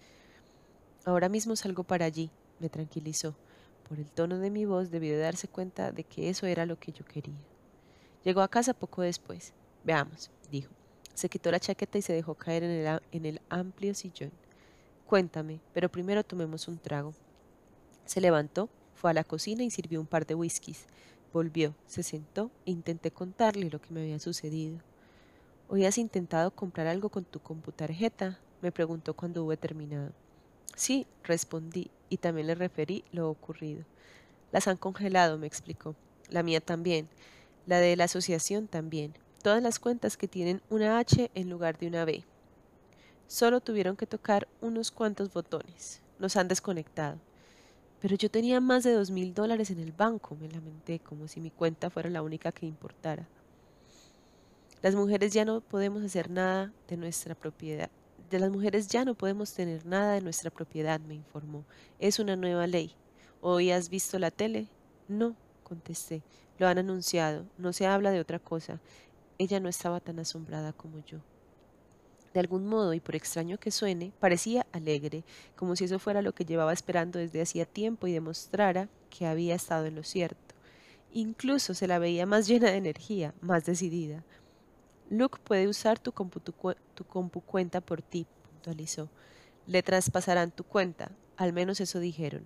Ahora 1.05 1.29
mismo 1.29 1.55
salgo 1.55 1.83
para 1.83 2.05
allí, 2.05 2.31
me 2.59 2.67
tranquilizó. 2.67 3.35
Por 3.87 3.99
el 3.99 4.09
tono 4.09 4.39
de 4.39 4.49
mi 4.49 4.65
voz 4.65 4.89
debió 4.89 5.13
de 5.13 5.21
darse 5.21 5.47
cuenta 5.47 5.91
de 5.91 6.03
que 6.03 6.29
eso 6.29 6.47
era 6.47 6.65
lo 6.65 6.79
que 6.79 6.91
yo 6.91 7.05
quería. 7.05 7.37
Llegó 8.23 8.41
a 8.41 8.47
casa 8.47 8.73
poco 8.73 9.03
después. 9.03 9.53
Veamos, 9.83 10.31
dijo. 10.49 10.71
Se 11.13 11.29
quitó 11.29 11.51
la 11.51 11.59
chaqueta 11.59 11.99
y 11.99 12.01
se 12.01 12.13
dejó 12.13 12.33
caer 12.33 12.63
en 12.63 12.71
el, 12.71 13.01
en 13.11 13.25
el 13.27 13.41
amplio 13.49 13.93
sillón. 13.93 14.31
Cuéntame, 15.05 15.59
pero 15.73 15.89
primero 15.89 16.23
tomemos 16.23 16.67
un 16.67 16.79
trago. 16.79 17.13
Se 18.05 18.21
levantó, 18.21 18.69
fue 18.99 19.11
a 19.11 19.13
la 19.13 19.23
cocina 19.23 19.63
y 19.63 19.71
sirvió 19.71 20.01
un 20.01 20.07
par 20.07 20.27
de 20.27 20.35
whiskies. 20.35 20.85
Volvió, 21.31 21.73
se 21.87 22.03
sentó 22.03 22.51
e 22.65 22.71
intenté 22.71 23.11
contarle 23.11 23.69
lo 23.69 23.79
que 23.79 23.93
me 23.93 24.01
había 24.01 24.19
sucedido. 24.19 24.79
¿Hoy 25.69 25.85
has 25.85 25.97
intentado 25.97 26.51
comprar 26.51 26.87
algo 26.87 27.07
con 27.07 27.23
tu 27.23 27.39
computarjeta? 27.39 28.39
me 28.61 28.73
preguntó 28.73 29.13
cuando 29.13 29.45
hube 29.45 29.55
terminado. 29.55 30.11
Sí, 30.75 31.07
respondí, 31.23 31.89
y 32.09 32.17
también 32.17 32.47
le 32.47 32.55
referí 32.55 33.05
lo 33.13 33.29
ocurrido. 33.29 33.85
Las 34.51 34.67
han 34.67 34.75
congelado, 34.75 35.37
me 35.37 35.47
explicó. 35.47 35.95
La 36.29 36.43
mía 36.43 36.59
también. 36.59 37.07
La 37.67 37.79
de 37.79 37.95
la 37.95 38.03
asociación 38.03 38.67
también. 38.67 39.13
Todas 39.41 39.63
las 39.63 39.79
cuentas 39.79 40.17
que 40.17 40.27
tienen 40.27 40.61
una 40.69 40.99
H 40.99 41.31
en 41.33 41.49
lugar 41.49 41.77
de 41.77 41.87
una 41.87 42.03
B. 42.03 42.25
Solo 43.27 43.61
tuvieron 43.61 43.95
que 43.95 44.07
tocar 44.07 44.49
unos 44.59 44.91
cuantos 44.91 45.31
botones. 45.31 46.01
Nos 46.19 46.35
han 46.35 46.49
desconectado. 46.49 47.17
Pero 48.01 48.15
yo 48.15 48.31
tenía 48.31 48.61
más 48.61 48.83
de 48.83 48.93
dos 48.93 49.11
mil 49.11 49.33
dólares 49.33 49.71
en 49.71 49.79
el 49.79 49.91
banco, 49.91 50.35
me 50.35 50.49
lamenté, 50.49 50.99
como 50.99 51.27
si 51.27 51.41
mi 51.41 51.51
cuenta 51.51 51.89
fuera 51.89 52.09
la 52.09 52.21
única 52.21 52.51
que 52.51 52.65
importara. 52.65 53.27
Las 54.81 54.95
mujeres 54.95 55.33
ya 55.33 55.43
no 55.43 55.59
podemos 55.59 56.03
hacer 56.03 56.29
nada 56.29 56.71
de 56.87 56.95
nuestra 56.95 57.35
propiedad. 57.35 57.89
De 58.29 58.39
las 58.39 58.49
mujeres 58.49 58.87
ya 58.87 59.03
no 59.03 59.15
podemos 59.15 59.53
tener 59.53 59.85
nada 59.85 60.13
de 60.13 60.21
nuestra 60.21 60.49
propiedad, 60.49 61.01
me 61.01 61.15
informó. 61.15 61.65
Es 61.99 62.19
una 62.19 62.37
nueva 62.37 62.67
ley. 62.67 62.93
¿Hoy 63.41 63.71
has 63.71 63.89
visto 63.89 64.17
la 64.19 64.31
tele? 64.31 64.67
No, 65.09 65.35
contesté. 65.63 66.21
Lo 66.57 66.67
han 66.67 66.77
anunciado. 66.77 67.45
No 67.57 67.73
se 67.73 67.87
habla 67.87 68.11
de 68.11 68.21
otra 68.21 68.39
cosa. 68.39 68.79
Ella 69.37 69.59
no 69.59 69.67
estaba 69.67 69.99
tan 69.99 70.19
asombrada 70.19 70.71
como 70.71 70.99
yo. 70.99 71.19
De 72.33 72.39
algún 72.39 72.67
modo, 72.67 72.93
y 72.93 72.99
por 72.99 73.15
extraño 73.15 73.57
que 73.57 73.71
suene, 73.71 74.11
parecía 74.19 74.65
alegre, 74.71 75.23
como 75.55 75.75
si 75.75 75.85
eso 75.85 75.97
fuera 75.97 76.21
lo 76.21 76.33
que 76.33 76.45
llevaba 76.45 76.73
esperando 76.73 77.17
desde 77.17 77.41
hacía 77.41 77.65
tiempo 77.65 78.07
y 78.07 78.13
demostrara 78.13 78.87
que 79.09 79.25
había 79.25 79.55
estado 79.55 79.85
en 79.85 79.95
lo 79.95 80.03
cierto. 80.03 80.55
Incluso 81.11 81.73
se 81.73 81.87
la 81.87 81.97
veía 81.97 82.27
más 82.27 82.47
llena 82.47 82.69
de 82.69 82.77
energía, 82.77 83.33
más 83.41 83.65
decidida. 83.65 84.23
Luke 85.09 85.39
puede 85.43 85.67
usar 85.67 85.97
tu 85.97 86.11
compu, 86.11 86.39
tu 86.39 87.03
compu 87.05 87.41
cuenta 87.41 87.81
por 87.81 88.03
ti, 88.03 88.27
puntualizó. 88.43 89.09
Le 89.65 89.81
traspasarán 89.81 90.51
tu 90.51 90.63
cuenta, 90.63 91.11
al 91.35 91.51
menos 91.51 91.79
eso 91.79 91.99
dijeron. 91.99 92.45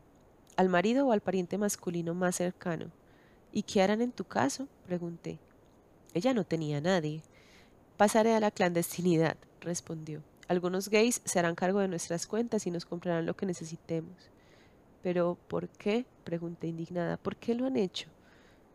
¿Al 0.55 0.69
marido 0.69 1.07
o 1.07 1.11
al 1.11 1.19
pariente 1.19 1.57
masculino 1.57 2.13
más 2.13 2.35
cercano? 2.35 2.91
¿Y 3.51 3.63
qué 3.63 3.81
harán 3.81 4.01
en 4.01 4.11
tu 4.11 4.23
caso? 4.23 4.67
pregunté. 4.85 5.39
Ella 6.13 6.33
no 6.33 6.45
tenía 6.45 6.77
a 6.77 6.81
nadie. 6.81 7.21
Pasaré 7.97 8.33
a 8.33 8.39
la 8.39 8.51
clandestinidad, 8.51 9.35
respondió. 9.63 10.22
Algunos 10.48 10.89
gays 10.89 11.22
se 11.25 11.39
harán 11.39 11.55
cargo 11.55 11.79
de 11.79 11.88
nuestras 11.88 12.27
cuentas 12.27 12.67
y 12.67 12.72
nos 12.72 12.86
comprarán 12.86 13.25
lo 13.25 13.36
que 13.36 13.46
necesitemos. 13.46 14.13
Pero, 15.01 15.38
¿por 15.48 15.67
qué? 15.70 16.05
pregunté 16.24 16.67
indignada. 16.67 17.17
¿Por 17.17 17.36
qué 17.36 17.55
lo 17.55 17.65
han 17.65 17.77
hecho? 17.77 18.08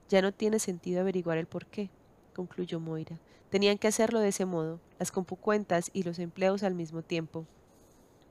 Ya 0.08 0.22
no 0.22 0.32
tiene 0.32 0.58
sentido 0.58 1.00
averiguar 1.00 1.38
el 1.38 1.46
por 1.46 1.66
qué, 1.66 1.90
concluyó 2.34 2.80
Moira. 2.80 3.18
Tenían 3.50 3.78
que 3.78 3.88
hacerlo 3.88 4.20
de 4.20 4.28
ese 4.28 4.44
modo, 4.44 4.80
las 4.98 5.10
compucuentas 5.10 5.90
y 5.92 6.02
los 6.02 6.18
empleos 6.18 6.62
al 6.62 6.74
mismo 6.74 7.02
tiempo. 7.02 7.46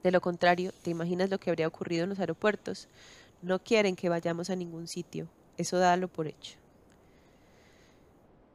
De 0.03 0.11
lo 0.11 0.21
contrario, 0.21 0.71
¿te 0.83 0.91
imaginas 0.91 1.29
lo 1.29 1.39
que 1.39 1.49
habría 1.49 1.67
ocurrido 1.67 2.03
en 2.03 2.09
los 2.09 2.19
aeropuertos? 2.19 2.87
No 3.41 3.59
quieren 3.59 3.95
que 3.95 4.09
vayamos 4.09 4.49
a 4.49 4.55
ningún 4.55 4.87
sitio. 4.87 5.27
Eso 5.57 5.77
dalo 5.77 6.07
por 6.07 6.27
hecho. 6.27 6.57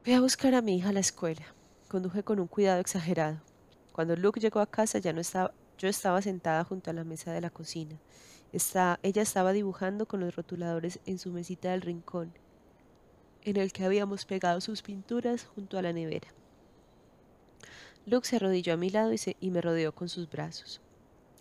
Voy 0.05 0.13
a 0.13 0.21
buscar 0.21 0.53
a 0.55 0.61
mi 0.61 0.77
hija 0.77 0.89
a 0.89 0.93
la 0.93 0.99
escuela. 0.99 1.45
Conduje 1.89 2.23
con 2.23 2.39
un 2.39 2.47
cuidado 2.47 2.79
exagerado. 2.79 3.39
Cuando 3.93 4.15
Luke 4.15 4.39
llegó 4.39 4.59
a 4.59 4.65
casa 4.65 4.97
ya 4.97 5.13
no 5.13 5.21
estaba, 5.21 5.53
yo 5.77 5.87
estaba 5.87 6.21
sentada 6.21 6.63
junto 6.63 6.89
a 6.89 6.93
la 6.93 7.03
mesa 7.03 7.31
de 7.31 7.41
la 7.41 7.51
cocina. 7.51 7.95
ella 8.51 9.21
estaba 9.21 9.53
dibujando 9.53 10.07
con 10.07 10.19
los 10.19 10.35
rotuladores 10.35 10.99
en 11.05 11.19
su 11.19 11.31
mesita 11.31 11.71
del 11.71 11.81
rincón, 11.81 12.33
en 13.43 13.57
el 13.57 13.71
que 13.71 13.85
habíamos 13.85 14.25
pegado 14.25 14.61
sus 14.61 14.81
pinturas 14.81 15.45
junto 15.45 15.77
a 15.77 15.83
la 15.83 15.93
nevera. 15.93 16.27
Luke 18.07 18.27
se 18.27 18.37
arrodilló 18.37 18.73
a 18.73 18.77
mi 18.77 18.89
lado 18.89 19.13
y, 19.13 19.19
y 19.39 19.51
me 19.51 19.61
rodeó 19.61 19.93
con 19.93 20.09
sus 20.09 20.27
brazos. 20.27 20.81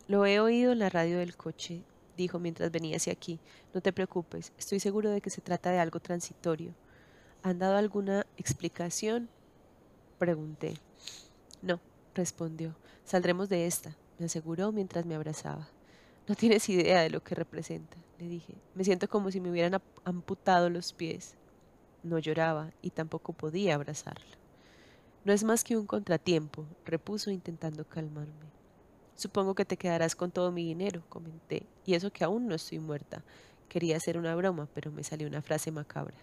Lo 0.07 0.27
he 0.27 0.39
oído 0.39 0.73
en 0.73 0.79
la 0.79 0.91
radio 0.91 1.19
del 1.19 1.37
coche, 1.37 1.83
dijo 2.19 2.39
mientras 2.39 2.71
venía 2.71 2.97
hacia 2.97 3.15
aquí. 3.15 3.41
No 3.73 3.81
te 3.81 3.95
preocupes, 3.95 4.53
estoy 4.59 4.79
seguro 4.79 5.09
de 5.11 5.23
que 5.23 5.31
se 5.31 5.41
trata 5.41 5.71
de 5.71 5.79
algo 5.79 6.01
transitorio. 6.01 6.75
¿Han 7.43 7.59
dado 7.59 7.77
alguna 7.79 8.27
explicación? 8.37 9.31
Pregunté. 10.19 10.75
No, 11.63 11.81
respondió. 12.15 12.77
Saldremos 13.05 13.49
de 13.49 13.67
esta, 13.67 13.97
me 14.19 14.27
aseguró 14.27 14.73
mientras 14.73 15.07
me 15.07 15.15
abrazaba. 15.15 15.69
No 16.29 16.35
tienes 16.35 16.69
idea 16.69 17.01
de 17.01 17.11
lo 17.11 17.23
que 17.23 17.35
representa, 17.35 17.97
le 18.19 18.29
dije. 18.29 18.55
Me 18.75 18.85
siento 18.85 19.09
como 19.09 19.31
si 19.31 19.41
me 19.41 19.51
hubieran 19.51 19.83
amputado 20.05 20.71
los 20.71 20.93
pies. 20.93 21.35
No 22.03 22.19
lloraba 22.19 22.71
y 22.81 22.91
tampoco 22.91 23.33
podía 23.33 23.75
abrazarla. 23.75 24.37
No 25.25 25.33
es 25.33 25.45
más 25.45 25.65
que 25.65 25.77
un 25.77 25.87
contratiempo, 25.87 26.67
repuso 26.85 27.31
intentando 27.31 27.85
calmarme. 27.85 28.51
Supongo 29.15 29.55
que 29.55 29.65
te 29.65 29.77
quedarás 29.77 30.17
con 30.17 30.31
todo 30.31 30.51
mi 30.51 30.65
dinero, 30.65 31.03
comenté, 31.09 31.67
y 31.87 31.95
eso 31.95 32.13
que 32.13 32.25
aún 32.25 32.49
no 32.49 32.55
estoy 32.55 32.81
muerta. 32.81 33.23
Quería 33.69 33.97
hacer 33.97 34.19
una 34.19 34.35
broma, 34.35 34.69
pero 34.75 34.91
me 34.91 35.05
salió 35.05 35.29
una 35.29 35.43
frase 35.43 35.71
macabra. 35.71 36.17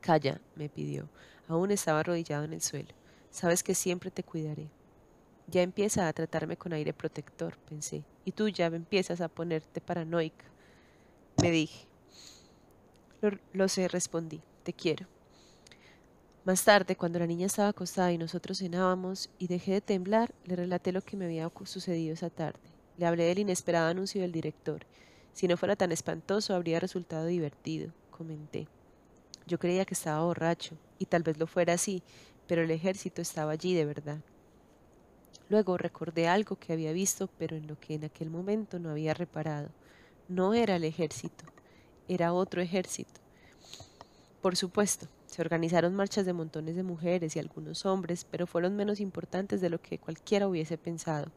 Calla, 0.00 0.40
me 0.56 0.68
pidió. 0.68 1.08
Aún 1.48 1.70
estaba 1.70 2.00
arrodillado 2.00 2.44
en 2.44 2.52
el 2.52 2.60
suelo. 2.60 2.92
Sabes 3.30 3.62
que 3.62 3.74
siempre 3.74 4.10
te 4.10 4.22
cuidaré. 4.22 4.68
Ya 5.48 5.62
empieza 5.62 6.08
a 6.08 6.12
tratarme 6.12 6.56
con 6.56 6.72
aire 6.72 6.92
protector, 6.92 7.56
pensé, 7.68 8.02
y 8.24 8.32
tú 8.32 8.48
ya 8.48 8.66
empiezas 8.66 9.20
a 9.20 9.28
ponerte 9.28 9.80
paranoica. 9.80 10.44
Me 11.40 11.50
dije. 11.50 11.86
Lo, 13.52 13.68
sé, 13.68 13.88
respondí, 13.88 14.40
te 14.62 14.72
quiero. 14.72 15.06
Más 16.44 16.64
tarde, 16.64 16.96
cuando 16.96 17.18
la 17.18 17.26
niña 17.26 17.46
estaba 17.46 17.68
acostada 17.68 18.12
y 18.12 18.18
nosotros 18.18 18.58
cenábamos 18.58 19.30
y 19.38 19.48
dejé 19.48 19.72
de 19.72 19.80
temblar, 19.80 20.32
le 20.44 20.56
relaté 20.56 20.92
lo 20.92 21.00
que 21.00 21.16
me 21.16 21.24
había 21.24 21.50
sucedido 21.64 22.14
esa 22.14 22.30
tarde. 22.30 22.60
Le 22.98 23.06
hablé 23.06 23.24
del 23.24 23.40
inesperado 23.40 23.88
anuncio 23.88 24.22
del 24.22 24.32
director. 24.32 24.86
Si 25.32 25.48
no 25.48 25.56
fuera 25.56 25.76
tan 25.76 25.92
espantoso, 25.92 26.54
habría 26.54 26.80
resultado 26.80 27.26
divertido, 27.26 27.92
comenté. 28.10 28.68
Yo 29.46 29.58
creía 29.58 29.84
que 29.84 29.94
estaba 29.94 30.24
borracho, 30.24 30.76
y 30.98 31.06
tal 31.06 31.22
vez 31.22 31.38
lo 31.38 31.46
fuera 31.46 31.74
así, 31.74 32.02
pero 32.46 32.62
el 32.62 32.70
ejército 32.70 33.22
estaba 33.22 33.52
allí 33.52 33.74
de 33.74 33.84
verdad. 33.84 34.20
Luego 35.48 35.78
recordé 35.78 36.28
algo 36.28 36.56
que 36.56 36.72
había 36.72 36.92
visto, 36.92 37.28
pero 37.38 37.56
en 37.56 37.66
lo 37.66 37.78
que 37.78 37.94
en 37.94 38.04
aquel 38.04 38.30
momento 38.30 38.78
no 38.78 38.90
había 38.90 39.14
reparado. 39.14 39.68
No 40.28 40.54
era 40.54 40.76
el 40.76 40.84
ejército, 40.84 41.44
era 42.08 42.32
otro 42.32 42.60
ejército. 42.60 43.20
Por 44.42 44.56
supuesto, 44.56 45.06
se 45.26 45.42
organizaron 45.42 45.94
marchas 45.94 46.26
de 46.26 46.32
montones 46.32 46.76
de 46.76 46.82
mujeres 46.82 47.36
y 47.36 47.38
algunos 47.38 47.86
hombres, 47.86 48.24
pero 48.28 48.46
fueron 48.46 48.74
menos 48.74 49.00
importantes 49.00 49.60
de 49.60 49.70
lo 49.70 49.80
que 49.80 49.98
cualquiera 49.98 50.48
hubiese 50.48 50.78
pensado. 50.78 51.30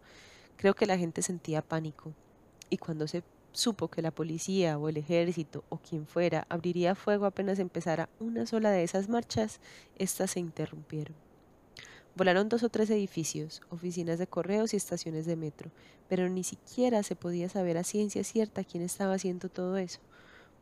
Creo 0.58 0.74
que 0.74 0.86
la 0.86 0.98
gente 0.98 1.22
sentía 1.22 1.62
pánico, 1.62 2.14
y 2.70 2.78
cuando 2.78 3.08
se 3.08 3.24
supo 3.52 3.88
que 3.90 4.02
la 4.02 4.12
policía 4.12 4.78
o 4.78 4.90
el 4.90 4.98
ejército 4.98 5.64
o 5.70 5.78
quien 5.78 6.06
fuera 6.06 6.46
abriría 6.50 6.96
fuego 6.96 7.26
apenas 7.26 7.60
empezara 7.60 8.10
una 8.20 8.46
sola 8.46 8.72
de 8.72 8.84
esas 8.84 9.10
marchas, 9.10 9.60
éstas 9.98 10.32
se 10.32 10.40
interrumpieron. 10.40 11.29
Volaron 12.20 12.50
dos 12.50 12.64
o 12.64 12.70
tres 12.70 12.90
edificios, 12.90 13.62
oficinas 13.70 14.20
de 14.20 14.28
correos 14.28 14.74
y 14.74 14.76
estaciones 14.76 15.26
de 15.26 15.38
metro, 15.38 15.72
pero 16.10 16.28
ni 16.28 16.44
siquiera 16.44 17.02
se 17.02 17.16
podía 17.16 17.48
saber 17.48 17.78
a 17.78 17.86
ciencia 17.86 18.26
cierta 18.26 18.66
quién 18.66 18.84
estaba 18.84 19.14
haciendo 19.14 19.48
todo 19.48 19.78
eso. 19.78 20.02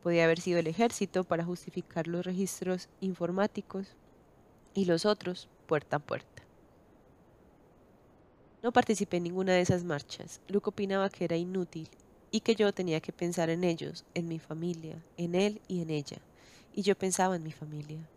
Podía 0.04 0.22
haber 0.22 0.40
sido 0.40 0.60
el 0.60 0.68
ejército 0.68 1.24
para 1.24 1.44
justificar 1.44 2.06
los 2.06 2.24
registros 2.24 2.88
informáticos 3.00 3.88
y 4.72 4.84
los 4.84 5.04
otros 5.04 5.48
puerta 5.66 5.96
a 5.96 5.98
puerta. 5.98 6.44
No 8.62 8.70
participé 8.70 9.16
en 9.16 9.24
ninguna 9.24 9.54
de 9.54 9.62
esas 9.62 9.82
marchas. 9.82 10.40
Luke 10.46 10.68
opinaba 10.68 11.10
que 11.10 11.24
era 11.24 11.36
inútil 11.36 11.90
y 12.30 12.38
que 12.38 12.54
yo 12.54 12.72
tenía 12.72 13.00
que 13.00 13.12
pensar 13.12 13.50
en 13.50 13.64
ellos, 13.64 14.04
en 14.14 14.28
mi 14.28 14.38
familia, 14.38 15.02
en 15.16 15.34
él 15.34 15.60
y 15.66 15.82
en 15.82 15.90
ella. 15.90 16.18
Y 16.72 16.82
yo 16.82 16.94
pensaba 16.94 17.34
en 17.34 17.42
mi 17.42 17.50
familia. 17.50 18.08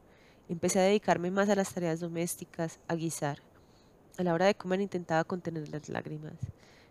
Empecé 0.52 0.82
a 0.82 0.84
dedicarme 0.84 1.32
más 1.32 1.48
a 1.48 1.56
las 1.56 1.74
tareas 1.74 2.02
domésticas, 2.02 2.82
a 2.90 2.96
guisar. 2.96 3.42
A 4.18 4.24
la 4.24 4.34
hora 4.34 4.48
de 4.48 4.56
comer 4.56 4.82
intentaba 4.82 5.24
contener 5.24 5.70
las 5.70 5.88
lágrimas. 5.88 6.34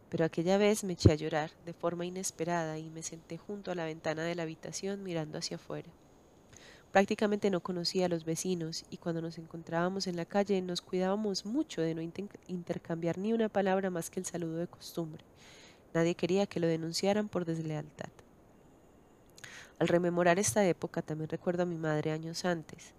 pero 0.08 0.24
aquella 0.24 0.56
vez 0.56 0.82
me 0.82 0.94
eché 0.94 1.12
a 1.12 1.14
llorar 1.14 1.50
de 1.66 1.74
forma 1.74 2.06
inesperada 2.06 2.78
y 2.78 2.88
me 2.88 3.02
senté 3.02 3.36
junto 3.36 3.70
a 3.70 3.74
la 3.74 3.84
ventana 3.84 4.24
de 4.24 4.34
la 4.34 4.44
habitación 4.44 5.02
mirando 5.02 5.36
hacia 5.36 5.56
afuera. 5.56 5.90
Prácticamente 6.90 7.50
no 7.50 7.60
conocía 7.60 8.06
a 8.06 8.08
los 8.08 8.24
vecinos 8.24 8.86
y 8.88 8.96
cuando 8.96 9.20
nos 9.20 9.36
encontrábamos 9.36 10.06
en 10.06 10.16
la 10.16 10.24
calle 10.24 10.62
nos 10.62 10.80
cuidábamos 10.80 11.44
mucho 11.44 11.82
de 11.82 11.94
no 11.94 12.00
intercambiar 12.48 13.18
ni 13.18 13.34
una 13.34 13.50
palabra 13.50 13.90
más 13.90 14.08
que 14.08 14.20
el 14.20 14.26
saludo 14.26 14.56
de 14.56 14.68
costumbre. 14.68 15.22
Nadie 15.92 16.14
quería 16.14 16.46
que 16.46 16.60
lo 16.60 16.66
denunciaran 16.66 17.28
por 17.28 17.44
deslealtad. 17.44 18.10
Al 19.78 19.88
rememorar 19.88 20.38
esta 20.38 20.66
época 20.66 21.02
también 21.02 21.28
recuerdo 21.28 21.64
a 21.64 21.66
mi 21.66 21.76
madre 21.76 22.10
años 22.10 22.46
antes. 22.46 22.94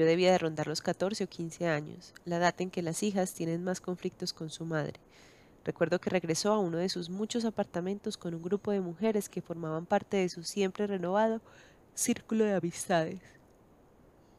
Yo 0.00 0.06
debía 0.06 0.32
de 0.32 0.38
rondar 0.38 0.66
los 0.66 0.80
14 0.80 1.24
o 1.24 1.28
15 1.28 1.68
años, 1.68 2.14
la 2.24 2.38
edad 2.38 2.58
en 2.62 2.70
que 2.70 2.80
las 2.80 3.02
hijas 3.02 3.34
tienen 3.34 3.62
más 3.62 3.82
conflictos 3.82 4.32
con 4.32 4.48
su 4.48 4.64
madre. 4.64 4.98
Recuerdo 5.62 6.00
que 6.00 6.08
regresó 6.08 6.54
a 6.54 6.58
uno 6.58 6.78
de 6.78 6.88
sus 6.88 7.10
muchos 7.10 7.44
apartamentos 7.44 8.16
con 8.16 8.34
un 8.34 8.40
grupo 8.40 8.70
de 8.70 8.80
mujeres 8.80 9.28
que 9.28 9.42
formaban 9.42 9.84
parte 9.84 10.16
de 10.16 10.30
su 10.30 10.42
siempre 10.42 10.86
renovado 10.86 11.42
círculo 11.92 12.46
de 12.46 12.54
amistades. 12.54 13.20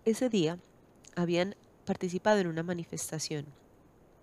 Ese 0.03 0.29
día 0.29 0.57
habían 1.15 1.55
participado 1.85 2.39
en 2.39 2.47
una 2.47 2.63
manifestación. 2.63 3.45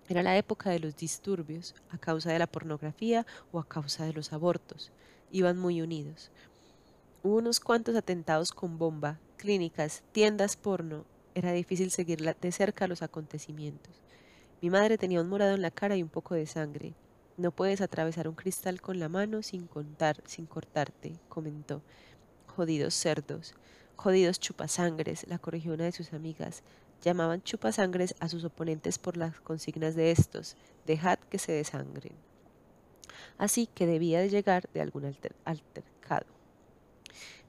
Era 0.09 0.25
la 0.25 0.37
época 0.37 0.71
de 0.71 0.80
los 0.80 0.97
disturbios, 0.97 1.76
a 1.90 1.99
causa 1.99 2.33
de 2.33 2.40
la 2.40 2.49
pornografía 2.49 3.26
o 3.52 3.61
a 3.61 3.68
causa 3.68 4.04
de 4.04 4.12
los 4.12 4.33
abortos. 4.33 4.90
Iban 5.30 5.57
muy 5.57 5.83
unidos. 5.83 6.33
Hubo 7.23 7.37
unos 7.37 7.61
cuantos 7.61 7.95
atentados 7.95 8.50
con 8.50 8.76
bomba, 8.76 9.21
clínicas, 9.37 10.02
tiendas 10.11 10.57
porno. 10.57 11.07
Era 11.38 11.52
difícil 11.52 11.92
seguir 11.92 12.18
de 12.18 12.50
cerca 12.50 12.88
los 12.88 13.00
acontecimientos. 13.00 14.02
Mi 14.61 14.71
madre 14.71 14.99
tenía 14.99 15.21
un 15.21 15.28
morado 15.28 15.54
en 15.54 15.62
la 15.62 15.71
cara 15.71 15.95
y 15.95 16.02
un 16.02 16.09
poco 16.09 16.35
de 16.35 16.47
sangre. 16.47 16.95
No 17.37 17.52
puedes 17.52 17.80
atravesar 17.80 18.26
un 18.26 18.35
cristal 18.35 18.80
con 18.80 18.99
la 18.99 19.09
mano 19.09 19.45
sin 19.45 19.68
contar, 19.68 20.21
sin 20.26 20.47
cortarte, 20.47 21.12
comentó. 21.28 21.80
Jodidos 22.49 22.95
cerdos, 22.95 23.54
jodidos 23.95 24.40
chupasangres, 24.40 25.28
la 25.28 25.38
corrigió 25.38 25.75
una 25.75 25.85
de 25.85 25.92
sus 25.92 26.12
amigas. 26.12 26.64
Llamaban 27.02 27.40
chupasangres 27.45 28.16
a 28.18 28.28
sus 28.28 28.42
oponentes 28.42 28.99
por 28.99 29.16
las 29.16 29.38
consignas 29.38 29.95
de 29.95 30.11
estos, 30.11 30.57
dejad 30.87 31.21
que 31.30 31.38
se 31.38 31.52
desangren. 31.52 32.16
Así 33.38 33.68
que 33.68 33.87
debía 33.87 34.18
de 34.18 34.28
llegar 34.28 34.68
de 34.75 34.80
algún 34.80 35.04
altercado. 35.45 36.26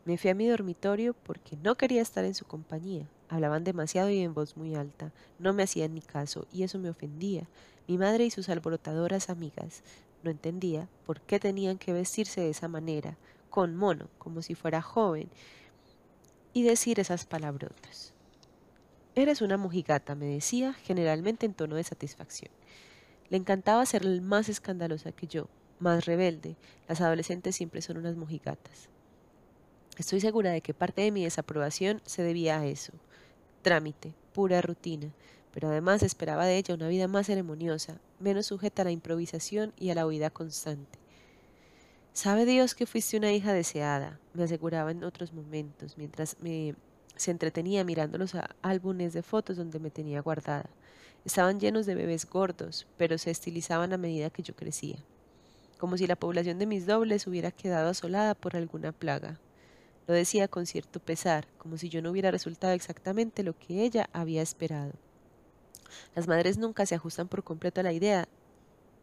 Me 0.06 0.20
fui 0.20 0.30
a 0.30 0.36
mi 0.36 0.46
dormitorio 0.46 1.16
porque 1.16 1.58
no 1.58 1.74
quería 1.74 2.04
estar 2.04 2.24
en 2.24 2.36
su 2.36 2.46
compañía. 2.46 3.08
Hablaban 3.30 3.64
demasiado 3.64 4.10
y 4.10 4.20
en 4.20 4.34
voz 4.34 4.58
muy 4.58 4.76
alta. 4.76 5.12
No 5.38 5.54
me 5.54 5.64
hacían 5.64 5.94
ni 5.94 6.02
caso 6.02 6.48
y 6.52 6.64
eso 6.64 6.80
me 6.80 6.90
ofendía. 6.90 7.48
Mi 7.88 7.98
madre 7.98 8.26
y 8.26 8.32
sus 8.32 8.50
alborotadoras 8.50 9.30
amigas. 9.30 9.84
No 10.24 10.32
entendía 10.32 10.90
por 11.06 11.22
qué 11.22 11.40
tenían 11.40 11.78
que 11.78 11.94
vestirse 11.94 12.42
de 12.42 12.50
esa 12.50 12.68
manera, 12.68 13.18
con 13.50 13.76
mono, 13.76 14.10
como 14.18 14.42
si 14.42 14.56
fuera 14.56 14.82
joven, 14.82 15.30
y 16.54 16.64
decir 16.64 17.00
esas 17.00 17.26
palabrotas. 17.26 18.14
Eres 19.16 19.42
una 19.42 19.58
mojigata, 19.58 20.16
me 20.16 20.26
decía, 20.26 20.74
generalmente 20.74 21.46
en 21.46 21.54
tono 21.54 21.76
de 21.76 21.84
satisfacción. 21.84 22.52
Le 23.30 23.38
encantaba 23.38 23.86
ser 23.86 24.06
más 24.22 24.50
escandalosa 24.50 25.12
que 25.12 25.28
yo, 25.28 25.48
más 25.80 26.06
rebelde. 26.06 26.56
Las 26.88 27.02
adolescentes 27.02 27.56
siempre 27.56 27.82
son 27.82 27.98
unas 27.98 28.16
mojigatas. 28.16 28.90
Estoy 29.98 30.22
segura 30.22 30.52
de 30.52 30.62
que 30.62 30.74
parte 30.74 31.02
de 31.02 31.12
mi 31.12 31.24
desaprobación 31.24 32.02
se 32.06 32.24
debía 32.24 32.60
a 32.60 32.66
eso. 32.66 32.94
Trámite, 33.62 34.14
pura 34.34 34.62
rutina, 34.62 35.12
pero 35.54 35.70
además 35.70 36.04
esperaba 36.04 36.46
de 36.46 36.58
ella 36.58 36.76
una 36.76 36.88
vida 36.88 37.08
más 37.08 37.28
ceremoniosa, 37.28 38.00
menos 38.20 38.48
sujeta 38.48 38.84
a 38.84 38.86
la 38.86 38.92
improvisación 38.92 39.74
y 39.78 39.90
a 39.90 39.96
la 39.96 40.06
huida 40.06 40.30
constante. 40.30 41.00
Sabe 42.14 42.46
Dios 42.46 42.76
que 42.76 42.86
fuiste 42.86 43.18
una 43.18 43.32
hija 43.32 43.54
deseada, 43.54 44.20
me 44.34 44.44
aseguraba 44.44 44.92
en 44.92 45.04
otros 45.04 45.34
momentos, 45.34 45.98
mientras 45.98 46.38
me 46.42 46.76
se 47.20 47.32
entretenía 47.32 47.84
mirando 47.84 48.18
los 48.18 48.34
álbumes 48.62 49.12
de 49.12 49.24
fotos 49.24 49.58
donde 49.58 49.80
me 49.80 49.92
tenía 49.92 50.22
guardada. 50.22 50.70
Estaban 51.26 51.60
llenos 51.60 51.86
de 51.86 51.96
bebés 51.96 52.26
gordos, 52.26 52.88
pero 52.98 53.18
se 53.18 53.30
estilizaban 53.30 53.92
a 53.92 53.98
medida 53.98 54.30
que 54.30 54.42
yo 54.42 54.56
crecía, 54.56 54.98
como 55.78 55.98
si 55.98 56.08
la 56.08 56.16
población 56.16 56.60
de 56.60 56.66
mis 56.66 56.86
dobles 56.86 57.28
hubiera 57.28 57.52
quedado 57.52 57.90
asolada 57.90 58.36
por 58.36 58.56
alguna 58.56 58.94
plaga. 58.94 59.38
Lo 60.10 60.16
decía 60.16 60.48
con 60.48 60.66
cierto 60.66 61.00
pesar, 61.00 61.46
como 61.60 61.78
si 61.78 61.88
yo 61.88 62.02
no 62.02 62.10
hubiera 62.10 62.32
resultado 62.32 62.74
exactamente 62.74 63.44
lo 63.44 63.56
que 63.56 63.84
ella 63.84 64.10
había 64.12 64.42
esperado. 64.42 64.94
Las 66.16 66.28
madres 66.28 66.58
nunca 66.58 66.88
se 66.88 66.96
ajustan 66.96 67.28
por 67.28 67.44
completo 67.44 67.80
a 67.80 67.84
la 67.84 67.94
idea 67.94 68.28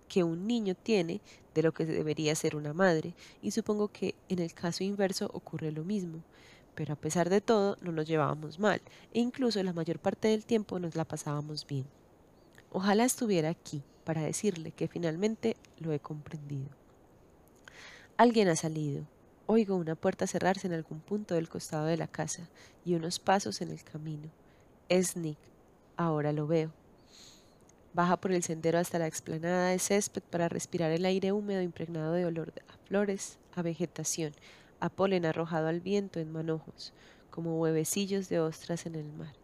que 0.08 0.24
un 0.24 0.48
niño 0.48 0.74
tiene 0.74 1.20
de 1.54 1.62
lo 1.62 1.72
que 1.72 1.86
debería 1.86 2.34
ser 2.34 2.56
una 2.56 2.72
madre, 2.72 3.14
y 3.40 3.52
supongo 3.52 3.86
que 3.86 4.16
en 4.28 4.40
el 4.40 4.52
caso 4.52 4.82
inverso 4.82 5.30
ocurre 5.32 5.70
lo 5.70 5.84
mismo. 5.84 6.24
Pero 6.74 6.94
a 6.94 6.96
pesar 6.96 7.30
de 7.30 7.40
todo, 7.40 7.76
no 7.82 7.92
nos 7.92 8.08
llevábamos 8.08 8.58
mal, 8.58 8.82
e 9.14 9.20
incluso 9.20 9.62
la 9.62 9.72
mayor 9.72 10.00
parte 10.00 10.26
del 10.26 10.44
tiempo 10.44 10.80
nos 10.80 10.96
la 10.96 11.04
pasábamos 11.04 11.68
bien. 11.68 11.86
Ojalá 12.72 13.04
estuviera 13.04 13.48
aquí 13.48 13.80
para 14.02 14.22
decirle 14.22 14.72
que 14.72 14.88
finalmente 14.88 15.56
lo 15.78 15.92
he 15.92 16.00
comprendido. 16.00 16.70
Alguien 18.16 18.48
ha 18.48 18.56
salido, 18.56 19.06
Oigo 19.48 19.76
una 19.76 19.94
puerta 19.94 20.26
cerrarse 20.26 20.66
en 20.66 20.72
algún 20.72 20.98
punto 20.98 21.37
del 21.37 21.48
costado 21.48 21.87
de 21.87 21.96
la 21.96 22.09
casa 22.09 22.48
y 22.85 22.94
unos 22.94 23.20
pasos 23.20 23.61
en 23.61 23.70
el 23.70 23.85
camino. 23.85 24.28
Es 24.88 25.16
Nick. 25.16 25.38
Ahora 25.96 26.32
lo 26.32 26.48
veo. 26.48 26.72
Baja 27.94 28.16
por 28.16 28.32
el 28.32 28.42
sendero 28.42 28.80
hasta 28.80 28.98
la 28.98 29.06
explanada 29.06 29.68
de 29.68 29.78
césped 29.78 30.22
para 30.22 30.48
respirar 30.48 30.90
el 30.90 31.04
aire 31.04 31.30
húmedo 31.30 31.62
impregnado 31.62 32.12
de 32.14 32.26
olor 32.26 32.52
a 32.68 32.76
flores, 32.88 33.38
a 33.54 33.62
vegetación, 33.62 34.32
a 34.80 34.88
polen 34.88 35.24
arrojado 35.24 35.68
al 35.68 35.80
viento 35.80 36.18
en 36.18 36.32
manojos, 36.32 36.92
como 37.30 37.61
huevecillos 37.61 38.28
de 38.28 38.40
ostras 38.40 38.85
en 38.85 38.96
el 38.96 39.12
mar. 39.12 39.35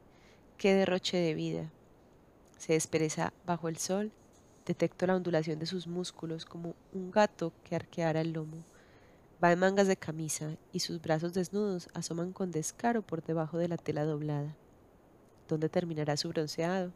¡Qué 0.58 0.74
derroche 0.74 1.16
de 1.16 1.34
vida! 1.34 1.70
Se 2.58 2.72
despereza 2.72 3.32
bajo 3.46 3.68
el 3.68 3.76
sol. 3.76 4.10
Detecto 4.66 5.06
la 5.06 5.14
ondulación 5.14 5.60
de 5.60 5.66
sus 5.66 5.86
músculos 5.86 6.44
como 6.44 6.74
un 6.92 7.12
gato 7.12 7.52
que 7.62 7.76
arqueara 7.76 8.20
el 8.20 8.32
lomo. 8.32 8.64
Va 9.42 9.50
en 9.50 9.58
mangas 9.58 9.88
de 9.88 9.96
camisa 9.96 10.56
y 10.72 10.80
sus 10.80 11.02
brazos 11.02 11.32
desnudos 11.32 11.88
asoman 11.94 12.32
con 12.32 12.52
descaro 12.52 13.02
por 13.02 13.24
debajo 13.24 13.58
de 13.58 13.66
la 13.66 13.76
tela 13.76 14.04
doblada. 14.04 14.54
¿Dónde 15.48 15.68
terminará 15.68 16.16
su 16.16 16.28
bronceado? 16.28 16.92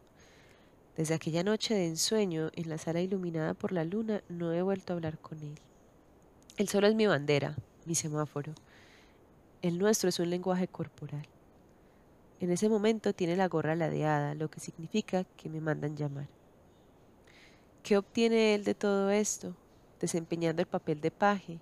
Desde 0.97 1.15
aquella 1.15 1.43
noche 1.43 1.75
de 1.75 1.89
ensueño 1.89 2.51
en 2.55 2.69
la 2.69 2.79
sala 2.79 3.01
iluminada 3.01 3.55
por 3.55 3.73
la 3.73 3.85
luna 3.85 4.23
no 4.29 4.53
he 4.53 4.63
vuelto 4.63 4.93
a 4.93 4.97
hablar 4.97 5.19
con 5.19 5.41
él. 5.41 5.59
El 6.57 6.69
solo 6.69 6.87
es 6.87 6.95
mi 6.95 7.07
bandera, 7.07 7.57
mi 7.85 7.97
semáforo. 7.97 8.55
El 9.61 9.79
nuestro 9.79 10.09
es 10.09 10.21
un 10.21 10.31
lenguaje 10.31 10.69
corporal. 10.69 11.27
En 12.39 12.53
ese 12.53 12.69
momento 12.69 13.13
tiene 13.13 13.35
la 13.35 13.49
gorra 13.49 13.75
ladeada, 13.75 14.35
lo 14.35 14.49
que 14.51 14.61
significa 14.61 15.25
que 15.25 15.49
me 15.49 15.61
mandan 15.61 15.97
llamar. 15.97 16.29
¿Qué 17.83 17.97
obtiene 17.97 18.55
él 18.55 18.63
de 18.63 18.75
todo 18.75 19.11
esto? 19.11 19.57
Desempeñando 20.01 20.63
el 20.63 20.69
papel 20.69 21.01
de 21.01 21.11
paje, 21.11 21.59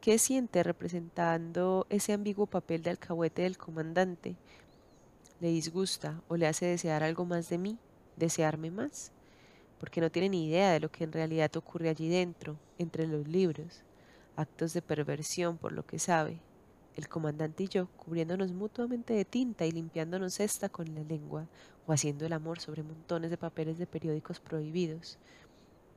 ¿Qué 0.00 0.16
siente 0.16 0.62
representando 0.62 1.86
ese 1.90 2.14
ambiguo 2.14 2.46
papel 2.46 2.82
de 2.82 2.88
alcahuete 2.88 3.42
del 3.42 3.58
comandante? 3.58 4.34
¿Le 5.40 5.48
disgusta 5.48 6.22
o 6.26 6.38
le 6.38 6.46
hace 6.46 6.64
desear 6.64 7.02
algo 7.02 7.26
más 7.26 7.50
de 7.50 7.58
mí? 7.58 7.76
¿Desearme 8.16 8.70
más? 8.70 9.12
Porque 9.78 10.00
no 10.00 10.10
tiene 10.10 10.30
ni 10.30 10.46
idea 10.46 10.72
de 10.72 10.80
lo 10.80 10.90
que 10.90 11.04
en 11.04 11.12
realidad 11.12 11.54
ocurre 11.54 11.90
allí 11.90 12.08
dentro, 12.08 12.56
entre 12.78 13.06
los 13.06 13.28
libros. 13.28 13.82
Actos 14.36 14.72
de 14.72 14.80
perversión, 14.80 15.58
por 15.58 15.72
lo 15.72 15.84
que 15.84 15.98
sabe. 15.98 16.40
El 16.96 17.06
comandante 17.06 17.64
y 17.64 17.68
yo, 17.68 17.88
cubriéndonos 17.98 18.52
mutuamente 18.52 19.12
de 19.12 19.26
tinta 19.26 19.66
y 19.66 19.70
limpiándonos 19.70 20.40
esta 20.40 20.70
con 20.70 20.94
la 20.94 21.02
lengua, 21.02 21.46
o 21.86 21.92
haciendo 21.92 22.24
el 22.24 22.32
amor 22.32 22.58
sobre 22.58 22.82
montones 22.82 23.28
de 23.28 23.36
papeles 23.36 23.76
de 23.76 23.86
periódicos 23.86 24.40
prohibidos. 24.40 25.18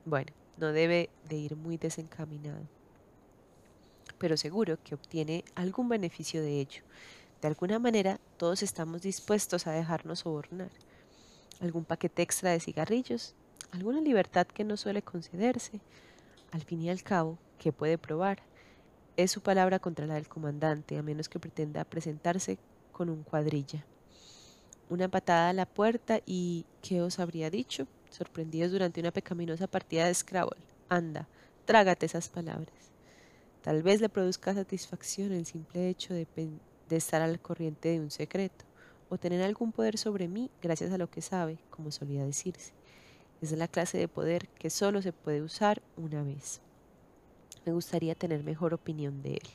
Bueno, 0.04 0.34
no 0.58 0.74
debe 0.74 1.10
de 1.30 1.38
ir 1.38 1.56
muy 1.56 1.78
desencaminado 1.78 2.68
pero 4.24 4.38
seguro 4.38 4.82
que 4.82 4.96
obtiene 4.96 5.44
algún 5.54 5.90
beneficio 5.90 6.42
de 6.42 6.62
ello. 6.62 6.82
De 7.42 7.50
alguna 7.50 7.78
manera, 7.78 8.22
todos 8.38 8.64
estamos 8.64 9.02
dispuestos 9.02 9.68
a 9.68 9.74
dejarnos 9.74 10.20
sobornar. 10.20 10.72
Algún 11.60 11.84
paquete 11.84 12.22
extra 12.22 12.52
de 12.52 12.62
cigarrillos, 12.62 13.36
alguna 13.72 14.00
libertad 14.00 14.48
que 14.48 14.64
no 14.64 14.78
suele 14.78 15.02
concederse. 15.02 15.82
Al 16.54 16.62
fin 16.62 16.82
y 16.82 16.90
al 16.90 17.04
cabo, 17.04 17.38
¿qué 17.60 17.74
puede 17.74 17.98
probar? 17.98 18.44
Es 19.18 19.32
su 19.32 19.42
palabra 19.42 19.80
contra 19.80 20.08
la 20.08 20.14
del 20.14 20.30
comandante, 20.30 20.98
a 20.98 21.04
menos 21.04 21.28
que 21.28 21.42
pretenda 21.42 21.84
presentarse 21.84 22.60
con 22.94 23.10
un 23.10 23.24
cuadrilla. 23.24 23.84
Una 24.90 25.10
patada 25.10 25.50
a 25.50 25.54
la 25.54 25.66
puerta 25.66 26.22
y 26.26 26.66
¿qué 26.82 27.02
os 27.02 27.20
habría 27.20 27.50
dicho? 27.50 27.88
Sorprendidos 28.10 28.72
durante 28.72 29.02
una 29.02 29.12
pecaminosa 29.12 29.68
partida 29.68 30.08
de 30.08 30.14
Scrabble. 30.14 30.64
Anda, 30.88 31.28
trágate 31.66 32.06
esas 32.06 32.30
palabras. 32.30 32.93
Tal 33.64 33.82
vez 33.82 34.02
le 34.02 34.10
produzca 34.10 34.54
satisfacción 34.54 35.32
el 35.32 35.46
simple 35.46 35.88
hecho 35.88 36.14
de, 36.14 36.28
estar 36.90 37.22
al 37.22 37.40
corriente 37.40 37.90
de 37.90 38.02
un 38.02 38.12
secreto, 38.12 38.66
o 39.08 39.18
tener 39.18 39.42
algún 39.42 39.72
poder 39.72 39.98
sobre 39.98 40.28
mí 40.28 40.52
gracias 40.62 40.92
a 40.92 40.98
lo 40.98 41.10
que 41.10 41.22
sabe, 41.22 41.58
como 41.70 41.90
solía 41.90 42.26
decirse. 42.26 42.74
Es 43.42 43.54
la 43.54 43.70
clase 43.70 43.98
de 43.98 44.10
poder 44.10 44.50
que 44.50 44.70
solo 44.70 45.02
se 45.02 45.14
puede 45.14 45.42
usar 45.42 45.82
una 45.96 46.24
vez. 46.24 46.60
Me 47.66 47.72
gustaría 47.72 48.16
tener 48.16 48.44
mejor 48.44 48.74
opinión 48.74 49.22
de 49.22 49.36
él. 49.36 49.48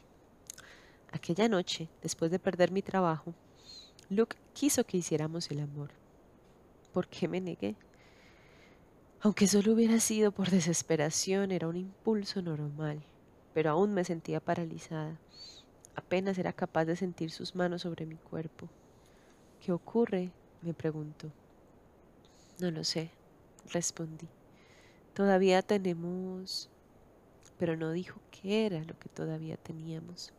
Aquella 1.12 1.46
noche, 1.46 1.90
después 2.00 2.30
de 2.30 2.38
perder 2.38 2.70
mi 2.70 2.80
trabajo, 2.80 3.34
Luke 4.08 4.38
quiso 4.54 4.84
que 4.84 4.96
hiciéramos 4.96 5.50
el 5.50 5.60
amor. 5.60 5.90
¿Por 6.94 7.08
qué 7.08 7.28
me 7.28 7.42
negué? 7.42 7.76
Aunque 9.20 9.46
solo 9.46 9.74
hubiera 9.74 10.00
sido 10.00 10.32
por 10.32 10.48
desesperación, 10.48 11.52
era 11.52 11.68
un 11.68 11.76
impulso 11.76 12.40
normal, 12.40 13.04
pero 13.54 13.70
aún 13.70 13.94
me 13.94 14.04
sentía 14.04 14.40
paralizada. 14.40 15.18
Apenas 15.94 16.38
era 16.38 16.52
capaz 16.52 16.84
de 16.84 16.96
sentir 16.96 17.30
sus 17.30 17.54
manos 17.54 17.82
sobre 17.82 18.06
mi 18.06 18.16
cuerpo. 18.16 18.68
¿Qué 19.60 19.72
ocurre? 19.72 20.30
me 20.62 20.74
preguntó. 20.74 21.30
No 22.58 22.70
lo 22.70 22.84
sé, 22.84 23.10
respondí. 23.70 24.28
Todavía 25.14 25.62
tenemos... 25.62 26.70
Pero 27.58 27.76
no 27.76 27.90
dijo 27.90 28.20
qué 28.30 28.66
era 28.66 28.84
lo 28.84 28.96
que 28.98 29.08
todavía 29.08 29.56
teníamos. 29.56 30.32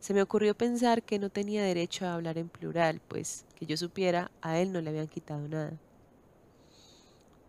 Se 0.00 0.14
me 0.14 0.22
ocurrió 0.22 0.54
pensar 0.56 1.02
que 1.02 1.18
no 1.18 1.30
tenía 1.30 1.62
derecho 1.62 2.06
a 2.06 2.14
hablar 2.14 2.38
en 2.38 2.48
plural, 2.48 3.00
pues 3.08 3.44
que 3.56 3.66
yo 3.66 3.76
supiera, 3.76 4.30
a 4.40 4.58
él 4.58 4.72
no 4.72 4.80
le 4.80 4.90
habían 4.90 5.08
quitado 5.08 5.48
nada. 5.48 5.72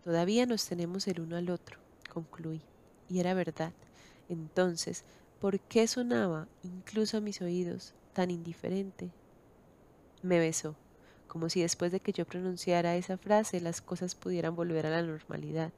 Todavía 0.04 0.46
nos 0.46 0.66
tenemos 0.66 1.08
el 1.08 1.22
uno 1.22 1.36
al 1.36 1.50
otro, 1.50 1.80
concluí. 2.14 2.62
Y 3.10 3.20
era 3.20 3.34
verdad. 3.34 3.74
Entonces, 4.30 5.04
¿por 5.40 5.60
qué 5.60 5.88
sonaba, 5.88 6.48
incluso 6.64 7.18
a 7.18 7.22
mis 7.22 7.42
oídos, 7.42 7.94
tan 8.14 8.32
indiferente? 8.32 9.12
Me 10.22 10.40
besó, 10.40 10.76
como 11.28 11.50
si 11.50 11.62
después 11.62 11.92
de 11.92 12.00
que 12.00 12.12
yo 12.12 12.26
pronunciara 12.26 12.96
esa 12.96 13.18
frase 13.18 13.62
las 13.62 13.82
cosas 13.82 14.16
pudieran 14.16 14.56
volver 14.56 14.86
a 14.86 14.90
la 14.90 15.02
normalidad. 15.02 15.72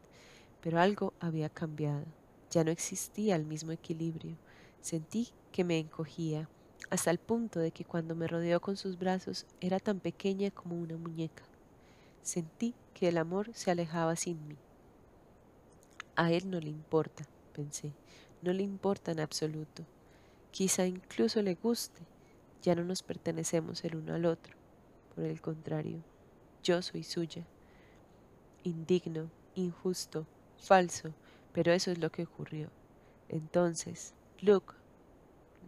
Pero 0.61 0.79
algo 0.79 1.13
había 1.19 1.49
cambiado. 1.49 2.05
Ya 2.51 2.63
no 2.63 2.71
existía 2.71 3.35
el 3.35 3.45
mismo 3.45 3.71
equilibrio. 3.71 4.35
Sentí 4.81 5.29
que 5.51 5.63
me 5.63 5.77
encogía, 5.77 6.49
hasta 6.89 7.11
el 7.11 7.19
punto 7.19 7.59
de 7.59 7.71
que 7.71 7.85
cuando 7.85 8.15
me 8.15 8.27
rodeó 8.27 8.59
con 8.61 8.77
sus 8.77 8.97
brazos 8.97 9.45
era 9.61 9.79
tan 9.79 9.99
pequeña 9.99 10.51
como 10.51 10.75
una 10.75 10.97
muñeca. 10.97 11.43
Sentí 12.23 12.73
que 12.93 13.09
el 13.09 13.17
amor 13.17 13.51
se 13.53 13.71
alejaba 13.71 14.15
sin 14.15 14.47
mí. 14.47 14.57
A 16.15 16.31
él 16.31 16.49
no 16.49 16.59
le 16.59 16.69
importa, 16.69 17.23
pensé, 17.53 17.93
no 18.41 18.53
le 18.53 18.63
importa 18.63 19.11
en 19.11 19.19
absoluto. 19.19 19.83
Quizá 20.51 20.85
incluso 20.85 21.41
le 21.41 21.55
guste. 21.55 22.01
Ya 22.61 22.75
no 22.75 22.83
nos 22.83 23.03
pertenecemos 23.03 23.83
el 23.83 23.95
uno 23.95 24.13
al 24.13 24.25
otro. 24.25 24.53
Por 25.15 25.25
el 25.25 25.41
contrario, 25.41 26.01
yo 26.63 26.81
soy 26.81 27.03
suya. 27.03 27.45
Indigno, 28.63 29.29
injusto, 29.55 30.25
falso, 30.57 31.13
pero 31.53 31.71
eso 31.71 31.91
es 31.91 31.99
lo 31.99 32.11
que 32.11 32.23
ocurrió. 32.23 32.69
Entonces, 33.29 34.13
Luke, 34.41 34.73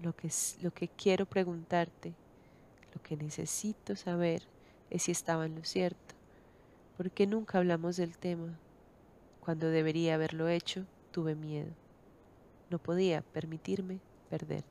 lo 0.02 0.16
que, 0.16 0.30
lo 0.62 0.72
que 0.72 0.88
quiero 0.88 1.26
preguntarte, 1.26 2.14
lo 2.94 3.02
que 3.02 3.16
necesito 3.16 3.96
saber 3.96 4.44
es 4.90 5.04
si 5.04 5.12
estaba 5.12 5.46
en 5.46 5.56
lo 5.56 5.64
cierto. 5.64 6.16
porque 6.98 7.26
nunca 7.26 7.58
hablamos 7.58 7.98
del 7.98 8.18
tema? 8.18 8.60
Cuando 9.40 9.70
debería 9.70 10.16
haberlo 10.16 10.50
hecho, 10.50 10.86
tuve 11.12 11.34
miedo. 11.36 11.72
No 12.72 12.80
podía 12.80 13.22
permitirme 13.22 14.02
perderte. 14.30 14.71